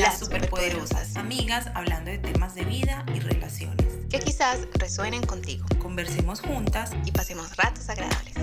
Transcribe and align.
Las 0.00 0.18
superpoderosas, 0.18 1.14
amigas 1.16 1.66
hablando 1.74 2.10
de 2.10 2.16
temas 2.16 2.54
de 2.54 2.64
vida 2.64 3.04
y 3.14 3.20
relaciones. 3.20 4.06
Que 4.08 4.18
quizás 4.18 4.66
resuenen 4.72 5.20
contigo. 5.26 5.66
Conversemos 5.78 6.40
juntas 6.40 6.92
y 7.04 7.12
pasemos 7.12 7.54
ratos 7.58 7.86
agradables. 7.90 8.34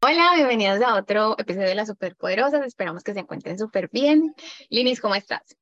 Hola, 0.00 0.34
bienvenidos 0.36 0.80
a 0.80 0.94
otro 0.94 1.36
episodio 1.40 1.66
de 1.66 1.74
Las 1.74 1.88
Superpoderosas. 1.88 2.64
Esperamos 2.64 3.02
que 3.02 3.14
se 3.14 3.18
encuentren 3.18 3.58
súper 3.58 3.90
bien. 3.92 4.32
Linis, 4.70 5.00
¿cómo 5.00 5.16
estás? 5.16 5.56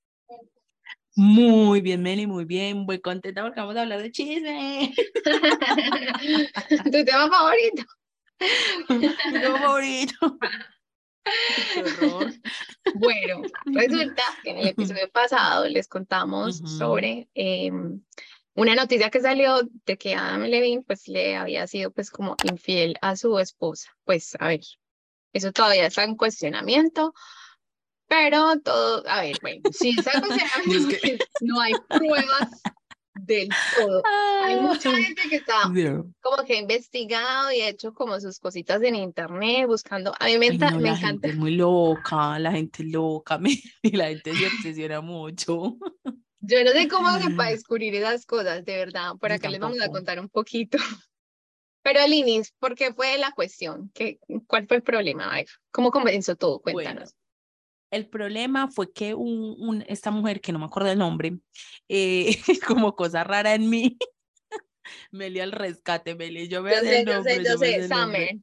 Muy 1.14 1.80
bien, 1.80 2.02
Meli, 2.02 2.26
muy 2.26 2.44
bien. 2.44 2.80
Muy 2.80 3.00
contenta 3.00 3.42
porque 3.44 3.60
vamos 3.60 3.76
a 3.76 3.80
hablar 3.80 4.02
de 4.02 4.12
chisme. 4.12 4.92
¿Tu 6.68 7.02
tema 7.02 7.30
favorito? 7.30 7.82
Mi 8.90 9.08
tema 9.40 9.58
favorito. 9.58 10.38
Bueno, 12.94 13.42
resulta 13.66 14.22
que 14.42 14.50
en 14.50 14.58
el 14.58 14.68
episodio 14.68 15.10
pasado 15.10 15.68
les 15.68 15.88
contamos 15.88 16.58
sobre 16.78 17.28
em, 17.34 18.00
una 18.54 18.74
noticia 18.74 19.10
que 19.10 19.20
salió 19.20 19.60
de 19.84 19.96
que 19.96 20.14
Adam 20.14 20.42
Levine 20.42 20.82
pues 20.82 21.08
le 21.08 21.36
había 21.36 21.66
sido 21.66 21.90
pues 21.90 22.10
como 22.10 22.36
infiel 22.44 22.96
a 23.02 23.16
su 23.16 23.38
esposa. 23.38 23.90
Pues 24.04 24.36
a 24.38 24.48
ver, 24.48 24.60
eso 25.32 25.52
todavía 25.52 25.86
está 25.86 26.04
en 26.04 26.16
cuestionamiento, 26.16 27.12
pero 28.08 28.58
todo, 28.60 29.04
a 29.08 29.22
ver, 29.22 29.36
bueno, 29.42 29.62
si 29.72 29.90
está 29.90 30.12
en 30.12 30.20
cuestionamiento, 30.26 31.24
no 31.40 31.60
hay 31.60 31.72
pruebas 31.88 32.62
del 33.26 33.48
todo. 33.76 34.02
Hay 34.44 34.54
ah. 34.54 34.60
mucha 34.62 34.90
gente 34.94 35.22
que 35.28 35.36
está 35.36 35.62
como 36.20 36.44
que 36.44 36.54
ha 36.54 36.60
investigado 36.60 37.52
y 37.52 37.60
ha 37.60 37.68
hecho 37.68 37.92
como 37.92 38.18
sus 38.20 38.38
cositas 38.38 38.82
en 38.82 38.94
internet 38.94 39.66
buscando. 39.66 40.14
A 40.18 40.26
mí 40.26 40.38
me, 40.38 40.46
encanta. 40.46 40.80
la 40.80 40.96
Gente 40.96 41.28
es 41.28 41.36
muy 41.36 41.56
loca, 41.56 42.38
la 42.38 42.52
gente 42.52 42.84
loca, 42.84 43.38
y 43.82 43.96
la 43.96 44.08
gente 44.08 44.34
se 44.34 44.46
obsesiona 44.46 45.00
mucho. 45.00 45.76
Yo 46.40 46.64
no 46.64 46.70
sé 46.70 46.88
cómo 46.88 47.08
hace 47.08 47.30
para 47.30 47.50
descubrir 47.50 47.94
esas 47.94 48.24
cosas, 48.24 48.64
de 48.64 48.76
verdad. 48.76 49.12
Por 49.20 49.32
acá 49.32 49.50
les 49.50 49.60
vamos 49.60 49.80
a 49.80 49.90
contar 49.90 50.20
un 50.20 50.28
poquito. 50.28 50.78
Pero 51.82 52.04
Linis, 52.06 52.52
¿por 52.58 52.74
qué 52.74 52.92
fue 52.92 53.16
la 53.16 53.30
cuestión? 53.30 53.90
¿Qué, 53.94 54.18
¿Cuál 54.48 54.66
fue 54.66 54.78
el 54.78 54.82
problema? 54.82 55.32
¿cómo 55.70 55.90
comenzó 55.90 56.34
todo? 56.34 56.60
Cuéntanos. 56.60 57.14
El 57.90 58.08
problema 58.08 58.68
fue 58.68 58.92
que 58.92 59.14
un, 59.14 59.84
esta 59.88 60.10
mujer, 60.10 60.40
que 60.40 60.52
no 60.52 60.58
me 60.58 60.64
acuerdo 60.66 60.90
el 60.90 60.98
nombre, 60.98 61.38
eh, 61.88 62.36
como 62.66 62.94
cosa 62.94 63.24
rara 63.24 63.54
en 63.54 63.70
mí, 63.70 63.96
me 65.12 65.26
al 65.40 65.52
rescate, 65.52 66.14
me 66.14 66.48
yo 66.48 66.62
veo 66.62 66.80
el 66.80 67.04
nombre. 67.04 67.14
Yo 67.14 67.22
sé, 67.22 67.44
yo 67.44 67.58
sé, 67.58 67.88
Summer. 67.88 68.36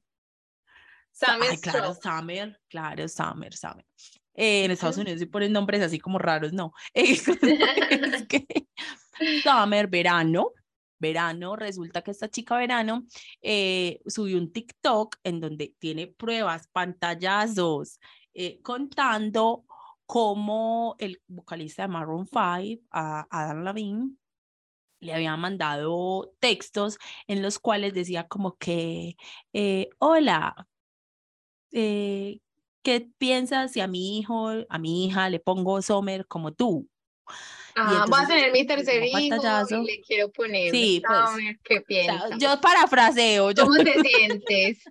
Summer 1.11 1.59
claro, 1.61 1.93
Summer, 1.93 2.59
claro, 2.67 3.07
Summer, 3.07 3.53
Summer. 3.55 3.85
Eh, 4.35 4.65
en 4.65 4.71
Estados 4.71 4.97
Unidos 4.97 5.19
sí 5.19 5.27
ponen 5.27 5.51
nombres 5.51 5.81
así 5.81 5.99
como 5.99 6.17
raros, 6.17 6.53
no. 6.53 6.73
es 6.93 7.23
que 8.27 8.47
Summer, 9.43 9.87
verano, 9.87 10.51
verano, 10.99 11.55
resulta 11.55 12.01
que 12.01 12.11
esta 12.11 12.29
chica 12.29 12.57
verano 12.57 13.05
eh, 13.41 13.99
subió 14.07 14.37
un 14.37 14.51
TikTok 14.51 15.17
en 15.23 15.39
donde 15.39 15.75
tiene 15.77 16.07
pruebas, 16.07 16.67
pantallazos, 16.71 17.99
eh, 18.33 18.61
contando 18.61 19.65
cómo 20.05 20.95
el 20.99 21.21
vocalista 21.27 21.83
de 21.83 21.87
Maroon 21.87 22.27
5, 22.27 22.83
a 22.91 23.27
Adam 23.29 23.63
Levine, 23.63 24.15
le 24.99 25.13
había 25.13 25.35
mandado 25.37 26.33
textos 26.39 26.97
en 27.27 27.41
los 27.41 27.59
cuales 27.59 27.93
decía 27.93 28.27
como 28.27 28.57
que, 28.57 29.15
eh, 29.51 29.89
hola, 29.99 30.67
eh, 31.71 32.39
¿qué 32.83 33.09
piensas 33.17 33.71
si 33.71 33.81
a 33.81 33.87
mi 33.87 34.17
hijo, 34.17 34.49
a 34.69 34.79
mi 34.79 35.05
hija 35.05 35.29
le 35.29 35.39
pongo 35.39 35.81
Sommer 35.81 36.25
como 36.27 36.53
tú? 36.53 36.87
Ah, 37.75 38.05
voy 38.07 38.19
a 38.23 38.27
tener 38.27 38.51
mi 38.51 38.65
tercer 38.65 39.03
hijo 39.03 39.19
y 39.19 39.83
le 39.83 40.01
quiero 40.01 40.31
poner 40.31 40.71
sí, 40.71 41.01
pues, 41.05 41.57
¿qué 41.63 41.81
piensas? 41.81 42.37
Yo 42.37 42.59
parafraseo. 42.61 43.51
Yo... 43.51 43.63
¿Cómo 43.63 43.83
te 43.83 43.93
sientes? 44.03 44.83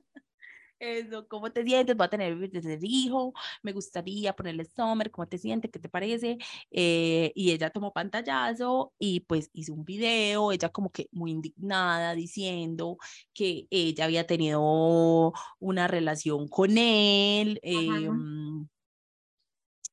Eso, 0.82 1.28
¿cómo 1.28 1.53
te 1.53 1.62
sientes? 1.62 1.97
Voy 1.97 2.06
a 2.06 2.10
tener 2.10 2.37
desde 2.50 2.76
hijo, 2.82 3.32
me 3.62 3.70
gustaría 3.72 4.32
ponerle 4.32 4.65
Summer, 4.65 5.12
¿cómo 5.12 5.28
te 5.28 5.38
sientes? 5.38 5.70
¿Qué 5.70 5.78
te 5.78 5.88
parece? 5.88 6.38
Eh, 6.72 7.31
y 7.37 7.53
ella 7.53 7.70
tomó 7.70 7.93
pantallazo 7.93 8.93
y 8.98 9.20
pues 9.20 9.48
hizo 9.53 9.75
un 9.75 9.84
video, 9.84 10.50
ella 10.50 10.70
como 10.70 10.91
que 10.91 11.06
muy 11.12 11.31
indignada 11.31 12.16
diciendo 12.16 12.98
que 13.32 13.69
ella 13.70 14.06
había 14.06 14.26
tenido 14.26 15.32
una 15.60 15.87
relación 15.87 16.48
con 16.48 16.76
él. 16.76 17.60
Em, 17.62 18.66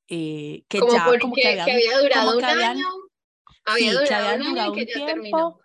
eh, 0.07 0.63
que 0.67 0.79
ya 0.91 1.19
como 1.21 1.35
que 1.35 1.61
había, 1.61 1.99
durado 2.01 2.35
un 2.35 2.43
año. 2.43 2.87
Había 3.63 3.93
durado 3.93 4.35
un 4.37 4.57
año 4.57 4.73
que 4.73 4.87
ya 4.87 5.05
terminó 5.05 5.59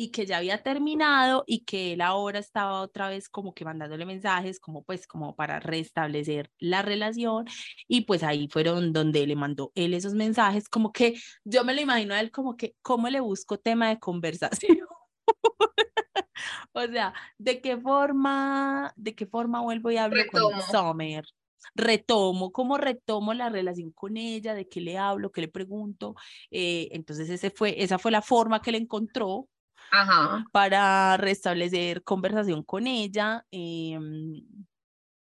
y 0.00 0.10
que 0.12 0.24
ya 0.24 0.38
había 0.38 0.62
terminado 0.62 1.44
y 1.46 1.66
que 1.66 1.92
él 1.92 2.00
ahora 2.00 2.38
estaba 2.38 2.80
otra 2.80 3.10
vez 3.10 3.28
como 3.28 3.52
que 3.52 3.66
mandándole 3.66 4.06
mensajes 4.06 4.58
como 4.58 4.82
pues 4.82 5.06
como 5.06 5.36
para 5.36 5.60
restablecer 5.60 6.50
la 6.58 6.80
relación 6.80 7.44
y 7.86 8.06
pues 8.06 8.22
ahí 8.22 8.48
fueron 8.48 8.94
donde 8.94 9.26
le 9.26 9.36
mandó 9.36 9.72
él 9.74 9.92
esos 9.92 10.14
mensajes 10.14 10.70
como 10.70 10.90
que 10.90 11.20
yo 11.44 11.64
me 11.64 11.74
lo 11.74 11.82
imagino 11.82 12.14
a 12.14 12.20
él 12.20 12.30
como 12.30 12.56
que 12.56 12.74
cómo 12.80 13.10
le 13.10 13.20
busco 13.20 13.58
tema 13.58 13.90
de 13.90 13.98
conversación 13.98 14.78
o 16.72 16.86
sea 16.86 17.12
de 17.36 17.60
qué 17.60 17.76
forma 17.76 18.94
de 18.96 19.14
qué 19.14 19.26
forma 19.26 19.60
vuelvo 19.60 19.90
y 19.90 19.98
hablo 19.98 20.22
con 20.32 20.62
Summer 20.62 21.26
retomo, 21.74 22.52
cómo 22.52 22.78
retomo 22.78 23.34
la 23.34 23.50
relación 23.50 23.90
con 23.90 24.16
ella, 24.16 24.54
de 24.54 24.66
qué 24.66 24.80
le 24.80 24.96
hablo, 24.96 25.30
qué 25.30 25.42
le 25.42 25.48
pregunto. 25.48 26.14
Eh, 26.50 26.88
entonces 26.92 27.28
ese 27.28 27.50
fue, 27.50 27.82
esa 27.82 27.98
fue 27.98 28.10
la 28.10 28.22
forma 28.22 28.62
que 28.62 28.70
él 28.70 28.76
encontró 28.76 29.46
para 30.52 31.16
restablecer 31.16 32.02
conversación 32.02 32.62
con 32.62 32.86
ella. 32.86 33.44
Em, 33.50 34.42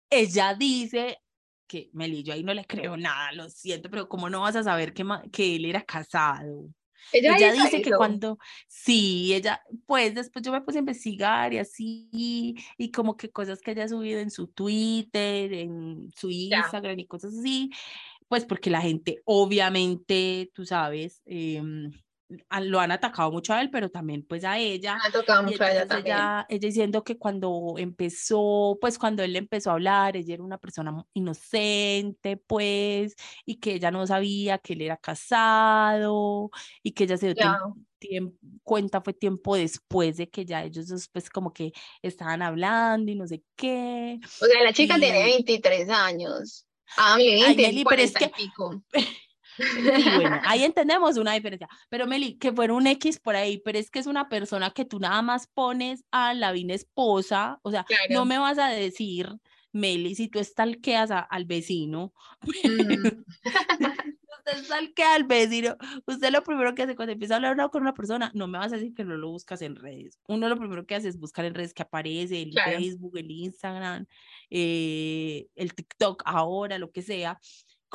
ella 0.10 0.54
dice 0.54 1.20
que 1.68 1.90
Meli, 1.94 2.24
yo 2.24 2.34
ahí 2.34 2.44
no 2.44 2.54
le 2.54 2.66
creo 2.66 2.96
nada, 2.98 3.32
lo 3.34 3.50
siento, 3.50 3.90
pero 3.90 4.08
¿cómo 4.08 4.30
no 4.30 4.42
vas 4.42 4.56
a 4.56 4.64
saber 4.64 4.94
que, 4.94 5.06
que 5.32 5.56
él 5.56 5.66
era 5.66 5.82
casado? 5.84 6.70
Ella, 7.12 7.52
dice 7.54 7.82
que 7.82 7.92
cuando, 7.92 8.40
sí, 8.68 9.34
ella, 9.34 9.62
pues 9.86 10.16
después 10.16 10.44
yo 10.44 10.52
me 10.52 10.62
puse 10.62 10.78
a 10.78 10.80
investigar 10.80 11.54
y 11.54 11.60
así, 11.60 12.56
y 12.78 12.92
como 12.92 13.16
que 13.16 13.30
cosas 13.30 13.62
que 13.62 13.72
haya 13.72 13.88
subido 13.88 14.20
en 14.20 14.32
su 14.32 14.48
Twitter, 14.48 15.54
en 15.54 16.12
su 16.16 16.30
Instagram 16.30 17.00
y 17.00 17.06
cosas 17.06 17.36
así, 17.38 17.70
pues 18.28 18.46
porque 18.46 18.70
la 18.70 18.82
gente, 18.82 19.22
obviamente, 19.26 20.52
tú 20.54 20.66
sabes, 20.66 21.22
eh, 21.26 21.62
lo 22.28 22.80
han 22.80 22.92
atacado 22.92 23.32
mucho 23.32 23.54
a 23.54 23.62
él, 23.62 23.70
pero 23.70 23.90
también 23.90 24.26
pues 24.28 24.44
a 24.44 24.58
ella. 24.58 24.98
Ha 25.04 25.12
tocado 25.12 25.44
mucho 25.44 25.64
a 25.64 25.72
ella 25.72 25.88
también. 25.88 26.16
Ella, 26.16 26.48
diciendo 26.60 27.04
que 27.04 27.18
cuando 27.18 27.76
empezó, 27.78 28.78
pues 28.82 28.98
cuando 28.98 29.24
él 29.24 29.36
empezó 29.36 29.70
a 29.70 29.74
hablar, 29.74 30.18
ella 30.18 30.34
era 30.34 30.44
una 30.44 30.58
persona 30.58 31.06
inocente, 31.14 32.38
pues, 32.38 33.16
y 33.46 33.56
que 33.56 33.76
ella 33.76 33.92
no 33.92 34.06
sabía 34.08 34.58
que 34.58 34.74
él 34.74 34.82
era 34.82 34.98
casado, 34.98 36.50
y 36.82 36.92
que 36.92 37.04
ella 37.04 37.18
se 37.18 37.34
dio 37.34 37.76
cuenta 38.64 39.02
fue 39.02 39.14
tiempo 39.14 39.56
después 39.56 40.18
de 40.18 40.30
que 40.30 40.46
ya 40.46 40.64
ellos 40.64 41.10
pues 41.12 41.28
como 41.30 41.52
que 41.54 41.74
estaban 42.04 42.44
hablando 42.44 43.12
y 43.12 43.16
no 43.16 43.28
sé 43.28 43.44
qué. 43.56 44.20
O 44.42 44.46
sea, 44.46 44.64
la 44.64 44.74
chica 44.74 45.00
tiene 45.00 45.24
23 45.24 45.90
años. 45.90 46.68
Ah, 46.98 47.18
mi 47.18 47.84
pero 47.88 48.02
es 48.02 48.14
que... 48.14 48.32
Y 49.58 50.16
bueno, 50.16 50.40
ahí 50.44 50.64
entendemos 50.66 51.18
una 51.18 51.34
diferencia. 51.34 51.68
Pero 51.90 52.08
Meli, 52.08 52.38
que 52.38 52.52
fuera 52.52 52.74
un 52.74 52.88
X 52.88 53.20
por 53.20 53.36
ahí, 53.36 53.62
pero 53.64 53.78
es 53.78 53.90
que 53.90 54.00
es 54.00 54.08
una 54.08 54.30
persona 54.30 54.72
que 54.72 54.86
tú 54.86 55.00
nada 55.00 55.22
más 55.22 55.48
pones 55.48 56.04
a 56.12 56.34
la 56.34 56.52
bien 56.52 56.70
esposa, 56.70 57.60
o 57.64 57.72
sea, 57.72 57.86
no 58.10 58.26
me 58.26 58.38
vas 58.38 58.58
a 58.58 58.68
decir, 58.68 59.30
Meli, 59.72 60.16
si 60.16 60.30
tú 60.30 60.40
estalqueas 60.40 61.10
al 61.12 61.46
vecino, 61.46 62.14
mm. 62.64 63.24
usted 64.46 65.04
al 65.04 65.24
vecino, 65.26 65.76
usted 66.06 66.32
lo 66.32 66.44
primero 66.44 66.74
que 66.76 66.84
hace 66.84 66.96
cuando 66.96 67.14
empieza 67.14 67.34
a 67.34 67.38
hablar 67.38 67.70
con 67.72 67.82
una 67.82 67.94
persona, 67.94 68.32
no 68.34 68.48
me 68.48 68.58
vas 68.58 68.72
a 68.72 68.78
decir 68.78 68.94
que 68.94 69.04
no 69.04 69.18
lo 69.18 69.30
buscas 69.30 69.62
en 69.62 69.76
redes. 69.76 70.20
Uno 70.28 70.48
lo 70.48 70.58
primero 70.58 70.86
que 70.86 70.96
hace 70.96 71.10
es 71.10 71.20
buscar 71.20 71.46
en 71.46 71.56
redes 71.56 71.74
que 71.74 71.84
aparece, 71.84 72.42
el 72.42 72.54
Facebook, 72.54 73.18
el 73.18 73.32
Instagram, 73.32 74.06
eh, 74.50 75.48
el 75.56 75.74
TikTok 75.74 76.24
ahora, 76.26 76.78
lo 76.78 76.92
que 76.92 77.02
sea 77.02 77.40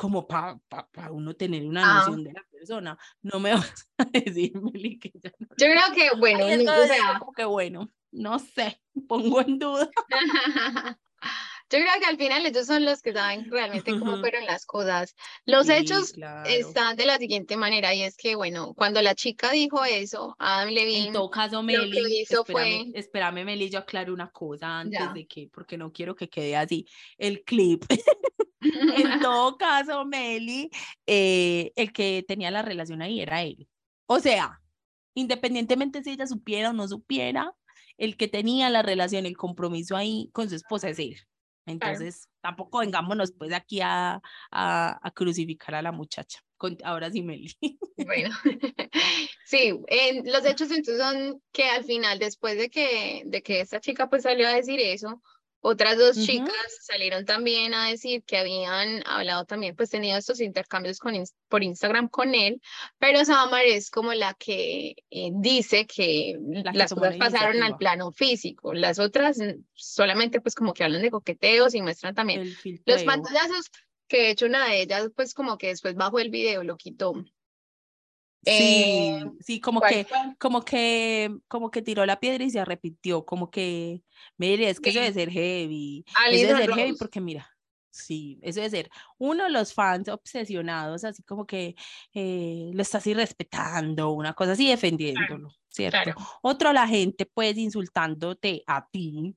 como 0.01 0.25
para 0.25 0.57
pa, 0.67 1.11
uno 1.11 1.35
tener 1.35 1.63
una 1.63 1.83
ah. 1.83 1.99
noción 1.99 2.23
de 2.23 2.33
la 2.33 2.43
persona. 2.49 2.97
No 3.21 3.39
me 3.39 3.51
vas 3.53 3.87
a 3.99 4.05
decir, 4.05 4.59
Meli, 4.59 4.97
que 4.97 5.11
ya 5.13 5.31
no. 5.37 5.47
Yo 5.49 5.67
creo 5.67 5.93
que, 5.93 6.17
bueno, 6.17 6.45
o 6.45 6.87
sea, 6.87 7.19
como 7.19 7.33
que 7.33 7.45
bueno, 7.45 7.87
no 8.11 8.39
sé, 8.39 8.81
pongo 9.07 9.41
en 9.41 9.59
duda. 9.59 9.91
Yo 11.69 11.77
creo 11.79 11.91
que 12.01 12.05
al 12.05 12.17
final 12.17 12.45
ellos 12.45 12.67
son 12.67 12.83
los 12.83 13.01
que 13.01 13.13
saben 13.13 13.49
realmente 13.49 13.97
cómo 13.97 14.19
fueron 14.19 14.43
las 14.45 14.65
cosas. 14.65 15.15
Los 15.45 15.69
hechos 15.69 16.13
están 16.45 16.97
de 16.97 17.05
la 17.05 17.17
siguiente 17.17 17.55
manera 17.55 17.93
y 17.93 18.01
es 18.01 18.17
que, 18.17 18.35
bueno, 18.35 18.73
cuando 18.73 19.01
la 19.01 19.15
chica 19.15 19.51
dijo 19.51 19.85
eso, 19.85 20.35
Adam 20.37 20.67
Levine, 20.67 21.07
en 21.07 21.13
todo 21.13 21.29
caso, 21.29 21.63
Meli, 21.63 21.93
lo 21.93 22.07
que 22.07 22.21
hizo 22.21 22.41
espérame, 22.41 22.91
fue... 22.91 22.99
Espérame, 22.99 23.45
Meli, 23.45 23.69
yo 23.69 23.79
aclaro 23.79 24.13
una 24.13 24.29
cosa 24.31 24.79
antes 24.79 25.13
de 25.13 25.25
que, 25.25 25.47
porque 25.47 25.77
no 25.77 25.93
quiero 25.93 26.13
que 26.13 26.27
quede 26.27 26.57
así, 26.57 26.85
el 27.17 27.41
clip 27.45 27.85
en 29.05 29.19
todo 29.19 29.57
caso, 29.57 30.05
Meli, 30.05 30.69
eh, 31.05 31.71
el 31.75 31.91
que 31.91 32.23
tenía 32.27 32.51
la 32.51 32.61
relación 32.61 33.01
ahí 33.01 33.21
era 33.21 33.41
él. 33.41 33.67
O 34.05 34.19
sea, 34.19 34.61
independientemente 35.13 36.03
si 36.03 36.11
ella 36.11 36.27
supiera 36.27 36.69
o 36.69 36.73
no 36.73 36.87
supiera, 36.87 37.53
el 37.97 38.17
que 38.17 38.27
tenía 38.27 38.69
la 38.69 38.81
relación, 38.81 39.25
el 39.25 39.37
compromiso 39.37 39.95
ahí 39.95 40.29
con 40.33 40.49
su 40.49 40.55
esposa 40.55 40.89
es 40.89 40.99
él. 40.99 41.17
Entonces, 41.65 42.27
tampoco 42.41 42.79
vengámonos 42.79 43.31
pues 43.37 43.53
aquí 43.53 43.81
a, 43.81 44.21
a, 44.51 45.11
crucificar 45.13 45.75
a 45.75 45.81
la 45.81 45.91
muchacha. 45.91 46.39
ahora 46.83 47.11
sí, 47.11 47.21
Meli. 47.21 47.55
Bueno, 48.03 48.35
sí, 49.45 49.79
los 50.23 50.43
hechos 50.43 50.71
entonces 50.71 50.97
son 50.97 51.39
que 51.51 51.65
al 51.65 51.83
final, 51.83 52.17
después 52.17 52.57
de 52.57 52.69
que, 52.71 53.21
de 53.25 53.43
que 53.43 53.61
esta 53.61 53.79
chica 53.79 54.09
pues 54.09 54.23
salió 54.23 54.47
a 54.47 54.55
decir 54.55 54.79
eso, 54.79 55.21
otras 55.61 55.97
dos 55.97 56.17
chicas 56.17 56.55
salieron 56.81 57.23
también 57.25 57.75
a 57.75 57.87
decir 57.87 58.23
que 58.23 58.37
habían 58.37 59.03
hablado 59.05 59.45
también, 59.45 59.75
pues 59.75 59.91
tenido 59.91 60.17
estos 60.17 60.41
intercambios 60.41 60.97
con, 60.97 61.13
por 61.47 61.63
Instagram 61.63 62.09
con 62.09 62.33
él, 62.33 62.61
pero 62.97 63.23
Samar 63.23 63.65
es 63.65 63.91
como 63.91 64.13
la 64.13 64.33
que 64.33 64.95
eh, 65.11 65.29
dice 65.33 65.85
que 65.85 66.35
las 66.73 66.93
cosas 66.93 67.15
pasaron 67.17 67.61
al 67.61 67.77
plano 67.77 68.11
físico, 68.11 68.73
las 68.73 68.97
otras 68.97 69.37
solamente 69.73 70.41
pues 70.41 70.55
como 70.55 70.73
que 70.73 70.83
hablan 70.83 71.03
de 71.03 71.11
coqueteos 71.11 71.75
y 71.75 71.81
muestran 71.81 72.15
también 72.15 72.55
los 72.85 73.03
pantallazos, 73.03 73.69
que 74.07 74.17
de 74.17 74.29
hecho 74.31 74.47
una 74.47 74.67
de 74.67 74.81
ellas 74.81 75.09
pues 75.15 75.35
como 75.35 75.59
que 75.59 75.67
después 75.67 75.95
bajo 75.95 76.19
el 76.19 76.31
video 76.31 76.63
lo 76.63 76.75
quitó. 76.75 77.13
Sí, 78.43 78.51
eh, 78.51 79.23
sí, 79.39 79.59
como 79.59 79.81
que, 79.81 80.07
como 80.39 80.61
que, 80.63 81.31
como 81.47 81.69
que 81.69 81.81
tiró 81.83 82.05
la 82.07 82.19
piedra 82.19 82.43
y 82.43 82.49
se 82.49 82.65
repitió, 82.65 83.23
como 83.23 83.51
que, 83.51 84.01
mire, 84.37 84.69
es 84.69 84.79
que 84.79 84.89
eso 84.89 84.99
debe 84.99 85.13
ser 85.13 85.29
heavy, 85.29 86.03
eso 86.31 86.47
debe 86.47 86.59
ser 86.59 86.73
heavy 86.73 86.93
porque 86.97 87.21
mira, 87.21 87.47
sí, 87.91 88.39
eso 88.41 88.59
debe 88.61 88.69
ser, 88.71 88.89
uno, 89.19 89.47
los 89.47 89.73
fans 89.75 90.09
obsesionados, 90.09 91.03
así 91.03 91.21
como 91.21 91.45
que 91.45 91.75
eh, 92.15 92.71
lo 92.73 92.81
estás 92.81 93.05
irrespetando, 93.05 94.11
una 94.11 94.33
cosa 94.33 94.53
así, 94.53 94.67
defendiéndolo, 94.67 95.49
¿cierto? 95.69 96.15
Otro, 96.41 96.73
la 96.73 96.87
gente, 96.87 97.27
pues, 97.31 97.55
insultándote 97.57 98.63
a 98.65 98.87
ti, 98.89 99.35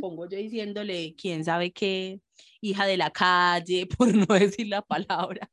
pongo 0.00 0.28
yo 0.28 0.36
diciéndole, 0.36 1.14
quién 1.16 1.44
sabe 1.44 1.72
qué, 1.72 2.20
hija 2.62 2.86
de 2.86 2.96
la 2.96 3.10
calle, 3.10 3.86
por 3.98 4.14
no 4.14 4.24
decir 4.26 4.68
la 4.68 4.80
palabra. 4.80 5.50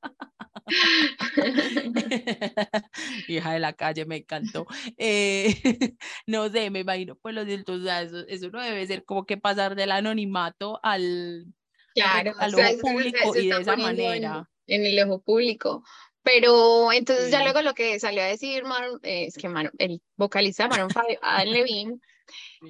Hija 3.27 3.53
de 3.53 3.59
la 3.59 3.73
calle, 3.73 4.05
me 4.05 4.17
encantó. 4.17 4.67
Eh, 4.97 5.53
no 6.27 6.49
sé, 6.49 6.69
me 6.69 6.79
imagino, 6.79 7.15
pues 7.15 7.33
los 7.35 7.47
entonces 7.47 8.25
eso, 8.27 8.49
no 8.51 8.61
debe 8.61 8.85
ser 8.87 9.03
como 9.03 9.25
que 9.25 9.37
pasar 9.37 9.75
del 9.75 9.91
anonimato 9.91 10.79
al, 10.83 11.47
claro, 11.95 12.33
al 12.37 12.55
ojo 12.55 12.77
público 12.81 13.35
y 13.35 13.49
de 13.49 13.61
esa 13.61 13.75
manera. 13.75 14.47
En, 14.67 14.85
el 14.85 15.01
ojo 15.01 15.21
público. 15.21 15.83
Pero 16.21 16.91
entonces 16.91 17.31
ya 17.31 17.43
luego 17.43 17.63
lo 17.63 17.73
que 17.73 17.99
salió 17.99 18.21
a 18.21 18.25
decir 18.25 18.63
eh, 19.01 19.25
es 19.25 19.35
que 19.35 19.47
el 19.79 19.99
vocalista 20.15 20.67
Maroon 20.67 20.91
5, 20.91 21.03
Adam 21.23 21.47
Levine, 21.47 21.99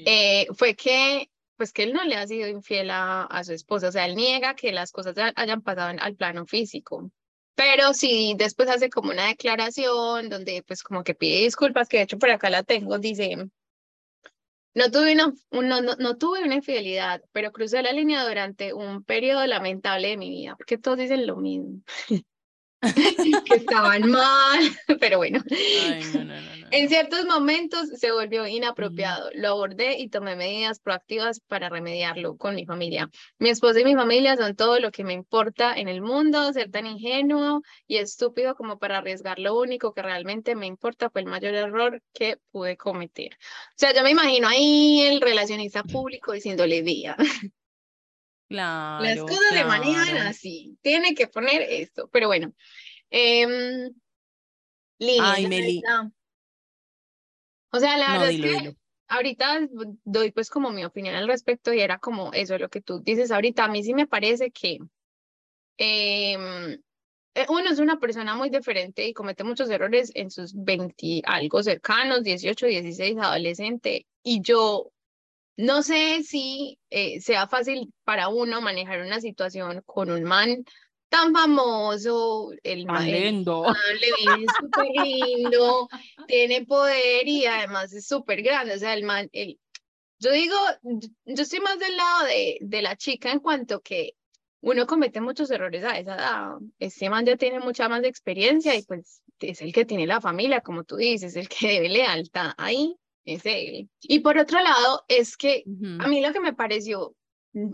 eh, 0.05 0.47
fue 0.55 0.75
que 0.75 1.29
pues 1.59 1.73
que 1.73 1.83
él 1.83 1.91
no 1.91 2.05
le 2.05 2.15
ha 2.15 2.25
sido 2.25 2.47
infiel 2.47 2.89
a, 2.89 3.23
a, 3.23 3.43
su 3.43 3.51
esposa, 3.51 3.89
o 3.89 3.91
sea, 3.91 4.05
él 4.05 4.15
niega 4.15 4.55
que 4.55 4.71
las 4.71 4.93
cosas 4.93 5.13
hayan 5.35 5.61
pasado 5.61 5.93
al 5.99 6.15
plano 6.15 6.45
físico. 6.45 7.11
Pero 7.53 7.93
sí, 7.93 8.33
después 8.37 8.69
hace 8.69 8.89
como 8.89 9.11
una 9.11 9.27
declaración 9.27 10.29
donde 10.29 10.63
pues 10.65 10.83
como 10.83 11.03
que 11.03 11.15
pide 11.15 11.41
disculpas, 11.41 11.89
que 11.89 11.97
de 11.97 12.03
hecho 12.03 12.17
por 12.17 12.31
acá 12.31 12.49
la 12.49 12.63
tengo, 12.63 12.97
dice, 12.97 13.35
no 14.73 14.89
tuve 14.89 15.11
una, 15.11 15.33
no, 15.51 15.95
no, 15.97 16.17
tuve 16.17 16.43
una 16.43 16.55
infidelidad, 16.55 17.21
pero 17.33 17.51
crucé 17.51 17.81
la 17.81 17.91
línea 17.91 18.25
durante 18.25 18.73
un 18.73 19.03
periodo 19.03 19.45
lamentable 19.45 20.07
de 20.07 20.17
mi 20.17 20.29
vida, 20.29 20.55
porque 20.55 20.77
todos 20.77 20.97
dicen 20.97 21.27
lo 21.27 21.35
mismo. 21.35 21.81
que 23.45 23.55
estaban 23.55 24.09
mal, 24.09 24.59
pero 24.99 25.17
bueno. 25.17 25.43
en 26.71 26.89
ciertos 26.89 27.25
momentos 27.25 27.89
se 27.89 28.11
volvió 28.11 28.47
inapropiado. 28.47 29.29
Lo 29.33 29.49
abordé 29.49 29.99
y 29.99 30.09
tomé 30.09 30.35
medidas 30.35 30.79
proactivas 30.79 31.39
para 31.41 31.69
remediarlo 31.69 32.37
con 32.37 32.55
mi 32.55 32.65
familia. 32.65 33.09
Mi 33.37 33.49
esposa 33.49 33.81
y 33.81 33.85
mi 33.85 33.95
familia 33.95 34.37
son 34.37 34.55
todo 34.55 34.79
lo 34.79 34.91
que 34.91 35.03
me 35.03 35.13
importa 35.13 35.73
en 35.75 35.89
el 35.89 36.01
mundo. 36.01 36.53
Ser 36.53 36.71
tan 36.71 36.85
ingenuo 36.85 37.61
y 37.87 37.97
estúpido 37.97 38.55
como 38.55 38.79
para 38.79 38.99
arriesgar 38.99 39.39
lo 39.39 39.59
único 39.59 39.93
que 39.93 40.01
realmente 40.01 40.55
me 40.55 40.67
importa 40.67 41.09
fue 41.09 41.21
el 41.21 41.27
mayor 41.27 41.55
error 41.55 42.01
que 42.13 42.37
pude 42.51 42.77
cometer. 42.77 43.33
O 43.33 43.75
sea, 43.75 43.93
yo 43.93 44.03
me 44.03 44.11
imagino 44.11 44.47
ahí 44.47 45.01
el 45.01 45.21
relacionista 45.21 45.83
público 45.83 46.31
diciéndole 46.31 46.81
día. 46.81 47.17
Claro, 48.49 49.03
Las 49.03 49.19
cosas 49.19 49.53
de 49.53 49.63
manejan 49.63 50.17
así. 50.27 50.75
Tiene 50.81 51.13
que 51.13 51.27
poner 51.27 51.61
esto. 51.61 52.09
Pero 52.11 52.27
bueno. 52.27 52.51
Eh, 53.11 53.91
Ay, 55.21 55.47
Meli. 55.47 55.81
O 57.71 57.79
sea, 57.79 57.97
la 57.97 58.13
verdad 58.13 58.31
es 58.31 58.41
que 58.41 58.75
ahorita 59.07 59.67
doy 60.03 60.31
pues 60.31 60.49
como 60.49 60.71
mi 60.71 60.83
opinión 60.83 61.15
al 61.15 61.27
respecto 61.27 61.73
y 61.73 61.79
era 61.79 61.99
como 61.99 62.33
eso, 62.33 62.57
lo 62.57 62.69
que 62.69 62.81
tú 62.81 62.99
dices 63.01 63.31
ahorita. 63.31 63.65
A 63.65 63.67
mí 63.67 63.83
sí 63.83 63.93
me 63.93 64.07
parece 64.07 64.51
que 64.51 64.79
em, 65.77 66.81
eh, 67.35 67.45
uno 67.49 67.69
es 67.69 67.79
una 67.79 67.99
persona 67.99 68.35
muy 68.35 68.49
diferente 68.49 69.07
y 69.07 69.13
comete 69.13 69.43
muchos 69.43 69.69
errores 69.69 70.11
en 70.15 70.31
sus 70.31 70.53
20 70.55 71.21
algo 71.25 71.61
cercanos, 71.61 72.23
18, 72.23 72.65
16, 72.65 73.17
adolescente. 73.19 74.07
Y 74.23 74.41
yo 74.41 74.91
no 75.59 75.83
sé 75.83 76.23
si 76.23 76.79
eh, 76.89 77.19
sea 77.19 77.45
fácil 77.49 77.93
para 78.05 78.29
uno 78.29 78.61
manejar 78.61 79.01
una 79.01 79.19
situación 79.19 79.83
con 79.85 80.09
un 80.09 80.23
man 80.23 80.63
tan 81.09 81.33
famoso, 81.33 82.51
el 82.63 82.85
man 82.85 83.05
lindo. 83.05 83.65
es 83.67 84.45
súper 84.57 84.87
lindo, 85.05 85.89
tiene 86.27 86.65
poder 86.65 87.27
y 87.27 87.45
además 87.45 87.91
es 87.91 88.07
súper 88.07 88.41
grande. 88.41 88.75
O 88.75 88.79
sea, 88.79 88.93
el 88.93 89.03
man, 89.03 89.27
el, 89.33 89.59
yo 90.19 90.31
digo, 90.31 90.55
yo 91.25 91.43
estoy 91.43 91.59
más 91.59 91.77
del 91.77 91.97
lado 91.97 92.25
de, 92.27 92.57
de 92.61 92.81
la 92.81 92.95
chica 92.95 93.29
en 93.29 93.39
cuanto 93.39 93.81
que 93.81 94.13
uno 94.61 94.87
comete 94.87 95.19
muchos 95.19 95.51
errores 95.51 95.83
a 95.83 95.99
esa 95.99 96.15
edad. 96.15 96.51
Este 96.79 97.09
man 97.09 97.25
ya 97.25 97.35
tiene 97.35 97.59
mucha 97.59 97.89
más 97.89 98.05
experiencia 98.05 98.75
y 98.75 98.83
pues 98.83 99.21
es 99.41 99.61
el 99.61 99.73
que 99.73 99.83
tiene 99.83 100.07
la 100.07 100.21
familia, 100.21 100.61
como 100.61 100.85
tú 100.85 100.95
dices, 100.95 101.35
el 101.35 101.49
que 101.49 101.67
debe 101.67 101.89
lealtad 101.89 102.53
ahí 102.55 102.95
es 103.33 103.45
él. 103.45 103.89
Y 104.01 104.19
por 104.19 104.37
otro 104.37 104.61
lado, 104.61 105.03
es 105.07 105.37
que 105.37 105.63
a 105.99 106.07
mí 106.07 106.21
lo 106.21 106.33
que 106.33 106.39
me 106.39 106.53
pareció 106.53 107.15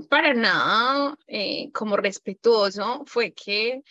para 0.09 0.33
nada 0.33 1.17
eh, 1.27 1.71
como 1.73 1.97
respetuoso 1.97 3.03
fue 3.05 3.33
que 3.33 3.81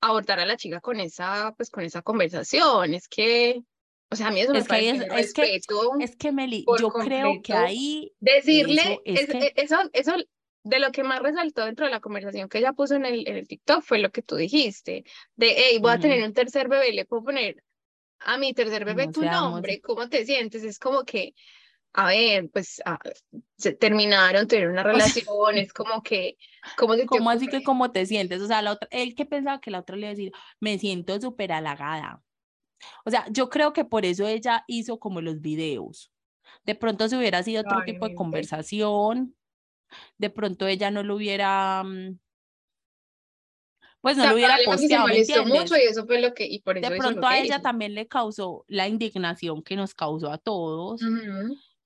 abordara 0.00 0.42
a 0.42 0.46
la 0.46 0.56
chica 0.56 0.80
con 0.80 1.00
esa, 1.00 1.54
pues 1.56 1.70
con 1.70 1.84
esa 1.84 2.02
conversación. 2.02 2.94
Es 2.94 3.08
que, 3.08 3.62
o 4.10 4.16
sea, 4.16 4.28
a 4.28 4.30
mí 4.30 4.40
eso 4.40 4.52
me 4.52 4.64
parece 4.64 5.04
es, 5.04 5.08
respeto. 5.08 5.92
Que, 5.98 6.04
es 6.04 6.16
que, 6.16 6.32
Meli, 6.32 6.64
yo 6.78 6.90
creo 6.90 7.40
que 7.42 7.54
ahí... 7.54 8.12
Decirle, 8.20 9.00
eso, 9.04 9.76
eso, 9.92 10.14
de 10.62 10.78
lo 10.78 10.92
que 10.92 11.04
más 11.04 11.20
resaltó 11.20 11.64
dentro 11.64 11.86
de 11.86 11.92
la 11.92 12.00
conversación 12.00 12.48
que 12.48 12.58
ella 12.58 12.72
puso 12.72 12.94
en 12.94 13.06
el, 13.06 13.26
en 13.26 13.36
el 13.36 13.48
TikTok 13.48 13.82
fue 13.82 13.98
lo 13.98 14.10
que 14.10 14.22
tú 14.22 14.36
dijiste, 14.36 15.04
de, 15.36 15.54
hey, 15.56 15.78
voy 15.80 15.92
a 15.92 15.98
tener 15.98 16.22
un 16.22 16.34
tercer 16.34 16.68
bebé, 16.68 16.92
le 16.92 17.06
puedo 17.06 17.24
poner 17.24 17.63
a 18.24 18.38
mi 18.38 18.54
tercer 18.54 18.84
bebé 18.84 19.08
tu 19.08 19.22
nombre, 19.22 19.80
¿cómo 19.80 20.08
te 20.08 20.24
sientes? 20.24 20.64
Es 20.64 20.78
como 20.78 21.04
que, 21.04 21.34
a 21.92 22.08
ver, 22.08 22.50
pues 22.50 22.82
ah, 22.84 22.98
se 23.56 23.72
terminaron, 23.72 24.48
tuvieron 24.48 24.72
una 24.72 24.82
relación, 25.22 25.56
es 25.56 25.72
como 25.72 26.02
que, 26.02 26.36
¿cómo, 26.76 26.94
¿Cómo 27.06 27.30
así 27.30 27.46
que 27.46 27.62
cómo 27.62 27.92
te 27.92 28.06
sientes? 28.06 28.40
O 28.40 28.46
sea, 28.46 28.62
la 28.62 28.72
otra, 28.72 28.88
él 28.90 29.14
que 29.14 29.26
pensaba 29.26 29.60
que 29.60 29.70
la 29.70 29.80
otra 29.80 29.96
le 29.96 30.02
iba 30.02 30.08
a 30.08 30.14
decir, 30.14 30.32
me 30.60 30.78
siento 30.78 31.20
súper 31.20 31.52
halagada. 31.52 32.22
O 33.04 33.10
sea, 33.10 33.26
yo 33.30 33.48
creo 33.48 33.72
que 33.72 33.84
por 33.84 34.04
eso 34.04 34.26
ella 34.26 34.64
hizo 34.66 34.98
como 34.98 35.20
los 35.20 35.40
videos. 35.40 36.10
De 36.64 36.74
pronto 36.74 37.08
si 37.08 37.16
hubiera 37.16 37.42
sido 37.42 37.62
otro 37.62 37.82
tipo 37.84 38.08
de 38.08 38.14
conversación, 38.14 39.34
de 40.18 40.30
pronto 40.30 40.66
ella 40.66 40.90
no 40.90 41.02
lo 41.02 41.16
hubiera 41.16 41.82
mm, 41.84 42.18
pues 44.04 44.18
no 44.18 44.26
lo 44.26 44.34
hubiera 44.34 44.58
posteado, 44.66 45.06
¿me 45.06 45.24
mucho 45.46 45.76
y 45.76 45.80
eso 45.80 46.04
fue 46.04 46.20
lo 46.20 46.34
que, 46.34 46.44
y 46.44 46.58
por 46.58 46.76
eso 46.76 46.90
De 46.90 46.98
pronto 46.98 47.26
a 47.26 47.38
ella 47.38 47.62
también 47.62 47.94
le 47.94 48.06
causó 48.06 48.66
la 48.68 48.86
indignación 48.86 49.62
que 49.62 49.76
nos 49.76 49.94
causó 49.94 50.30
a 50.30 50.36
todos, 50.36 51.00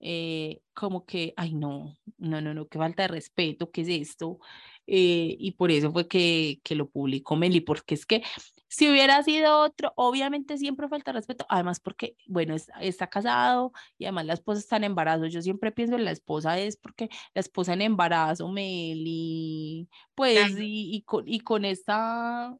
eh, 0.00 0.58
como 0.74 1.06
que, 1.06 1.32
ay 1.36 1.54
no, 1.54 1.96
no, 2.16 2.40
no, 2.40 2.54
no, 2.54 2.66
qué 2.66 2.76
falta 2.76 3.02
de 3.02 3.08
respeto, 3.08 3.70
¿qué 3.70 3.82
es 3.82 3.88
esto? 3.88 4.40
Eh, 4.88 5.36
y 5.38 5.52
por 5.52 5.70
eso 5.70 5.92
fue 5.92 6.08
que, 6.08 6.58
que 6.64 6.74
lo 6.74 6.88
publicó 6.88 7.36
Meli, 7.36 7.60
porque 7.60 7.94
es 7.94 8.04
que 8.04 8.24
si 8.68 8.90
hubiera 8.90 9.22
sido 9.22 9.60
otro, 9.60 9.92
obviamente 9.96 10.58
siempre 10.58 10.88
falta 10.88 11.12
respeto, 11.12 11.46
además 11.48 11.80
porque, 11.80 12.16
bueno, 12.26 12.54
está, 12.80 13.08
casado 13.08 13.72
y 13.96 14.04
además 14.04 14.26
la 14.26 14.34
esposa 14.34 14.60
está 14.60 14.76
en 14.76 14.84
embarazo. 14.84 15.26
Yo 15.26 15.42
siempre 15.42 15.72
pienso 15.72 15.96
en 15.96 16.04
la 16.04 16.10
esposa 16.10 16.58
es 16.58 16.76
porque 16.76 17.08
la 17.34 17.40
esposa 17.40 17.72
en 17.72 17.82
embarazo, 17.82 18.48
Meli, 18.48 19.88
pues, 20.14 20.58
y, 20.58 20.94
y, 20.94 21.02
con, 21.02 21.26
y 21.26 21.40
con 21.40 21.64
esta 21.64 22.56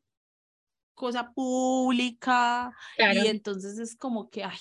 cosa 0.94 1.30
pública, 1.32 2.72
y 2.98 3.28
entonces 3.28 3.78
es 3.78 3.94
como 3.96 4.30
que, 4.30 4.44
ay, 4.44 4.58